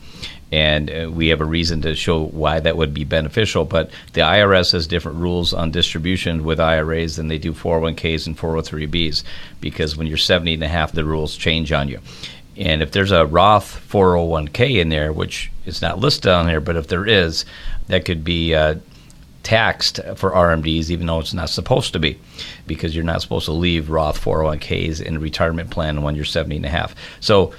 and 0.53 0.91
uh, 0.91 1.11
we 1.11 1.29
have 1.29 1.41
a 1.41 1.45
reason 1.45 1.83
to 1.83 1.95
show 1.95 2.25
why 2.25 2.61
that 2.61 2.77
would 2.77 2.93
be 2.93 3.05
beneficial. 3.05 3.65
But 3.65 3.91
the 4.13 4.23
IRS 4.23 4.73
has 4.73 4.87
different 4.87 5.19
rules 5.19 5.55
on 5.55 5.71
distribution 5.71 6.45
with 6.45 6.59
IRAs 6.59 7.17
than 7.17 7.29
they 7.29 7.39
do 7.39 7.53
401ks 7.53 8.27
and 8.27 8.37
403bs 8.37 9.23
because 9.61 9.97
when 9.97 10.07
you're 10.07 10.17
70 10.17 10.55
and 10.55 10.65
a 10.65 10.69
half, 10.69 10.93
the 10.93 11.05
rules 11.05 11.37
change 11.37 11.73
on 11.73 11.89
you. 11.89 12.01
And 12.61 12.83
if 12.83 12.93
there's 12.93 13.11
a 13.11 13.25
Roth 13.25 13.83
401k 13.91 14.81
in 14.81 14.91
there, 14.91 15.13
which 15.13 15.51
is 15.65 15.81
not 15.81 15.99
listed 15.99 16.31
on 16.31 16.47
here, 16.47 16.61
but 16.61 16.77
if 16.77 16.89
there 16.89 17.07
is, 17.07 17.47
that 17.87 18.05
could 18.05 18.23
be 18.23 18.55
uh, 18.55 18.77
taxed 19.43 19.99
for 20.17 20.31
RMDs, 20.31 20.91
even 20.91 21.07
though 21.07 21.21
it's 21.21 21.33
not 21.33 21.49
supposed 21.49 21.95
to 21.95 21.99
be, 21.99 22.21
because 22.67 22.95
you're 22.95 23.03
not 23.03 23.23
supposed 23.23 23.47
to 23.47 23.53
leave 23.53 23.89
Roth 23.89 24.23
401ks 24.23 25.01
in 25.01 25.17
a 25.17 25.21
retirement 25.21 25.71
plan 25.71 26.03
when 26.03 26.15
you're 26.15 26.27
70 26.27 26.57
and 26.57 26.67
a 26.67 26.69
half. 26.69 26.95
So 27.21 27.55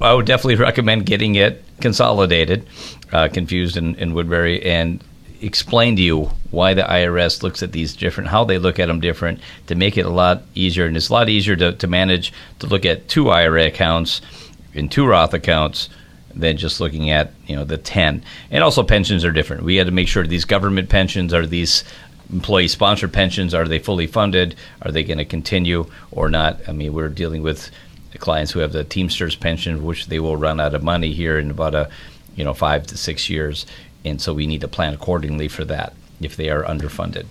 I 0.00 0.14
would 0.14 0.26
definitely 0.26 0.54
recommend 0.54 1.06
getting 1.06 1.34
it 1.34 1.64
consolidated, 1.80 2.66
uh, 3.12 3.28
confused 3.32 3.76
in, 3.76 3.96
in 3.96 4.14
Woodbury, 4.14 4.62
and 4.64 5.02
explain 5.40 5.96
to 5.96 6.02
you 6.02 6.30
why 6.50 6.74
the 6.74 6.82
IRS 6.82 7.42
looks 7.42 7.62
at 7.62 7.72
these 7.72 7.94
different, 7.94 8.30
how 8.30 8.44
they 8.44 8.58
look 8.58 8.78
at 8.78 8.86
them 8.86 9.00
different, 9.00 9.40
to 9.66 9.74
make 9.74 9.96
it 9.96 10.06
a 10.06 10.10
lot 10.10 10.42
easier. 10.54 10.86
And 10.86 10.96
it's 10.96 11.08
a 11.08 11.12
lot 11.12 11.28
easier 11.28 11.56
to, 11.56 11.72
to 11.72 11.86
manage 11.86 12.32
to 12.60 12.66
look 12.66 12.84
at 12.84 13.08
two 13.08 13.30
IRA 13.30 13.66
accounts 13.66 14.20
and 14.74 14.90
two 14.90 15.06
Roth 15.06 15.34
accounts 15.34 15.88
than 16.34 16.56
just 16.56 16.80
looking 16.80 17.10
at 17.10 17.32
you 17.46 17.56
know 17.56 17.64
the 17.64 17.78
10 17.78 18.22
and 18.50 18.62
also 18.62 18.82
pensions 18.82 19.24
are 19.24 19.32
different. 19.32 19.64
We 19.64 19.76
had 19.76 19.86
to 19.86 19.92
make 19.92 20.06
sure 20.06 20.24
these 20.26 20.44
government 20.44 20.88
pensions 20.88 21.34
are 21.34 21.46
these 21.46 21.82
employee 22.30 22.68
sponsored 22.68 23.12
pensions 23.12 23.54
are 23.54 23.66
they 23.66 23.78
fully 23.78 24.06
funded? 24.06 24.54
Are 24.82 24.92
they 24.92 25.02
going 25.02 25.18
to 25.18 25.24
continue 25.24 25.90
or 26.12 26.28
not? 26.28 26.60
I 26.68 26.72
mean 26.72 26.92
we're 26.92 27.08
dealing 27.08 27.42
with 27.42 27.70
clients 28.18 28.52
who 28.52 28.60
have 28.60 28.72
the 28.72 28.84
Teamsters 28.84 29.36
pension, 29.36 29.84
which 29.84 30.06
they 30.06 30.18
will 30.18 30.36
run 30.36 30.60
out 30.60 30.74
of 30.74 30.82
money 30.82 31.12
here 31.12 31.38
in 31.38 31.50
about 31.50 31.74
a, 31.74 31.90
you 32.36 32.44
know, 32.44 32.54
five 32.54 32.86
to 32.86 32.96
six 32.96 33.28
years, 33.28 33.66
and 34.08 34.20
so 34.20 34.34
we 34.34 34.46
need 34.46 34.60
to 34.60 34.68
plan 34.68 34.94
accordingly 34.94 35.48
for 35.48 35.64
that 35.64 35.92
if 36.20 36.36
they 36.36 36.50
are 36.50 36.62
underfunded. 36.64 37.26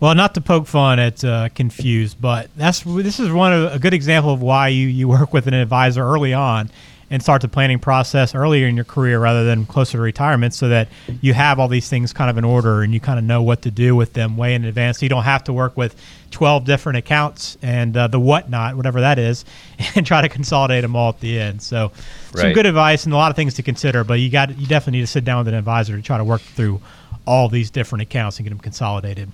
Well, 0.00 0.14
not 0.14 0.34
to 0.34 0.40
poke 0.40 0.66
fun 0.66 0.98
at 0.98 1.24
uh, 1.24 1.48
confused, 1.54 2.20
but 2.20 2.50
that's 2.56 2.80
this 2.80 3.20
is 3.20 3.30
one 3.30 3.52
of 3.52 3.72
a 3.72 3.78
good 3.78 3.94
example 3.94 4.32
of 4.32 4.42
why 4.42 4.68
you 4.68 4.86
you 4.86 5.08
work 5.08 5.32
with 5.32 5.46
an 5.46 5.54
advisor 5.54 6.04
early 6.04 6.34
on 6.34 6.70
and 7.14 7.22
start 7.22 7.40
the 7.42 7.48
planning 7.48 7.78
process 7.78 8.34
earlier 8.34 8.66
in 8.66 8.74
your 8.74 8.84
career 8.84 9.20
rather 9.20 9.44
than 9.44 9.64
closer 9.66 9.98
to 9.98 10.02
retirement 10.02 10.52
so 10.52 10.68
that 10.68 10.88
you 11.20 11.32
have 11.32 11.60
all 11.60 11.68
these 11.68 11.88
things 11.88 12.12
kind 12.12 12.28
of 12.28 12.36
in 12.36 12.42
order 12.42 12.82
and 12.82 12.92
you 12.92 12.98
kind 12.98 13.20
of 13.20 13.24
know 13.24 13.40
what 13.40 13.62
to 13.62 13.70
do 13.70 13.94
with 13.94 14.14
them 14.14 14.36
way 14.36 14.52
in 14.52 14.64
advance. 14.64 14.98
So 14.98 15.04
you 15.04 15.10
don't 15.10 15.22
have 15.22 15.44
to 15.44 15.52
work 15.52 15.76
with 15.76 15.94
12 16.32 16.64
different 16.64 16.98
accounts 16.98 17.56
and 17.62 17.96
uh, 17.96 18.08
the 18.08 18.18
whatnot, 18.18 18.76
whatever 18.76 19.00
that 19.02 19.20
is, 19.20 19.44
and 19.94 20.04
try 20.04 20.22
to 20.22 20.28
consolidate 20.28 20.82
them 20.82 20.96
all 20.96 21.10
at 21.10 21.20
the 21.20 21.38
end. 21.38 21.62
So 21.62 21.92
right. 22.32 22.42
some 22.42 22.52
good 22.52 22.66
advice 22.66 23.04
and 23.04 23.14
a 23.14 23.16
lot 23.16 23.30
of 23.30 23.36
things 23.36 23.54
to 23.54 23.62
consider, 23.62 24.02
but 24.02 24.14
you 24.14 24.28
got 24.28 24.58
you 24.58 24.66
definitely 24.66 24.98
need 24.98 25.06
to 25.06 25.12
sit 25.12 25.24
down 25.24 25.38
with 25.38 25.46
an 25.46 25.54
advisor 25.54 25.94
to 25.94 26.02
try 26.02 26.18
to 26.18 26.24
work 26.24 26.40
through 26.40 26.80
all 27.28 27.48
these 27.48 27.70
different 27.70 28.02
accounts 28.02 28.38
and 28.38 28.44
get 28.44 28.50
them 28.50 28.58
consolidated. 28.58 29.30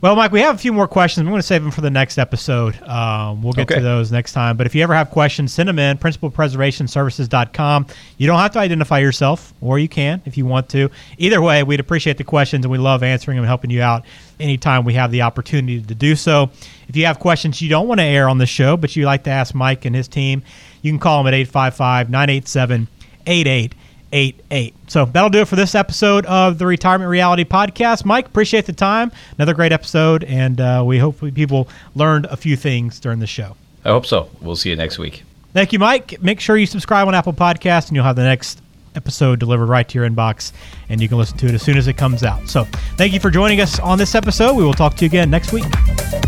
Well, 0.00 0.14
Mike, 0.14 0.30
we 0.30 0.40
have 0.42 0.54
a 0.54 0.58
few 0.58 0.72
more 0.72 0.86
questions. 0.86 1.26
I'm 1.26 1.30
going 1.32 1.40
to 1.40 1.46
save 1.46 1.60
them 1.60 1.72
for 1.72 1.80
the 1.80 1.90
next 1.90 2.18
episode. 2.18 2.80
Um, 2.82 3.42
we'll 3.42 3.52
get 3.52 3.62
okay. 3.62 3.74
to 3.76 3.80
those 3.80 4.12
next 4.12 4.32
time. 4.32 4.56
But 4.56 4.68
if 4.68 4.74
you 4.76 4.82
ever 4.84 4.94
have 4.94 5.10
questions, 5.10 5.52
send 5.52 5.68
them 5.68 5.80
in, 5.80 5.98
principalpreservationservices.com. 5.98 7.86
You 8.16 8.28
don't 8.28 8.38
have 8.38 8.52
to 8.52 8.60
identify 8.60 9.00
yourself, 9.00 9.52
or 9.60 9.80
you 9.80 9.88
can 9.88 10.22
if 10.24 10.36
you 10.36 10.46
want 10.46 10.68
to. 10.68 10.88
Either 11.16 11.42
way, 11.42 11.64
we'd 11.64 11.80
appreciate 11.80 12.16
the 12.16 12.22
questions, 12.22 12.64
and 12.64 12.70
we 12.70 12.78
love 12.78 13.02
answering 13.02 13.38
them 13.38 13.42
and 13.42 13.48
helping 13.48 13.70
you 13.70 13.82
out 13.82 14.04
anytime 14.38 14.84
we 14.84 14.94
have 14.94 15.10
the 15.10 15.22
opportunity 15.22 15.82
to 15.82 15.94
do 15.96 16.14
so. 16.14 16.48
If 16.86 16.94
you 16.94 17.06
have 17.06 17.18
questions 17.18 17.60
you 17.60 17.68
don't 17.68 17.88
want 17.88 17.98
to 17.98 18.04
air 18.04 18.28
on 18.28 18.38
the 18.38 18.46
show, 18.46 18.76
but 18.76 18.94
you 18.94 19.04
like 19.04 19.24
to 19.24 19.30
ask 19.30 19.52
Mike 19.52 19.84
and 19.84 19.96
his 19.96 20.06
team, 20.06 20.44
you 20.80 20.92
can 20.92 21.00
call 21.00 21.24
them 21.24 21.26
at 21.26 21.34
855 21.34 22.08
987 22.08 22.86
8888. 23.26 23.74
So 24.10 25.04
that'll 25.04 25.30
do 25.30 25.40
it 25.40 25.48
for 25.48 25.56
this 25.56 25.74
episode 25.74 26.26
of 26.26 26.58
the 26.58 26.66
Retirement 26.66 27.10
Reality 27.10 27.44
Podcast. 27.44 28.04
Mike, 28.04 28.26
appreciate 28.26 28.66
the 28.66 28.72
time. 28.72 29.12
Another 29.36 29.54
great 29.54 29.72
episode, 29.72 30.24
and 30.24 30.60
uh, 30.60 30.82
we 30.84 30.98
hope 30.98 31.20
people 31.34 31.68
learned 31.94 32.26
a 32.26 32.36
few 32.36 32.56
things 32.56 33.00
during 33.00 33.18
the 33.18 33.26
show. 33.26 33.56
I 33.84 33.90
hope 33.90 34.06
so. 34.06 34.30
We'll 34.40 34.56
see 34.56 34.70
you 34.70 34.76
next 34.76 34.98
week. 34.98 35.24
Thank 35.52 35.72
you, 35.72 35.78
Mike. 35.78 36.22
Make 36.22 36.40
sure 36.40 36.56
you 36.56 36.66
subscribe 36.66 37.08
on 37.08 37.14
Apple 37.14 37.32
Podcasts, 37.32 37.88
and 37.88 37.96
you'll 37.96 38.04
have 38.04 38.16
the 38.16 38.22
next 38.22 38.60
episode 38.94 39.38
delivered 39.38 39.66
right 39.66 39.88
to 39.88 39.98
your 39.98 40.08
inbox, 40.08 40.52
and 40.88 41.00
you 41.00 41.08
can 41.08 41.18
listen 41.18 41.38
to 41.38 41.46
it 41.46 41.54
as 41.54 41.62
soon 41.62 41.78
as 41.78 41.86
it 41.86 41.94
comes 41.94 42.22
out. 42.22 42.48
So 42.48 42.64
thank 42.96 43.12
you 43.12 43.20
for 43.20 43.30
joining 43.30 43.60
us 43.60 43.78
on 43.78 43.98
this 43.98 44.14
episode. 44.14 44.54
We 44.56 44.64
will 44.64 44.74
talk 44.74 44.94
to 44.96 45.04
you 45.04 45.08
again 45.08 45.30
next 45.30 45.52
week. 45.52 46.27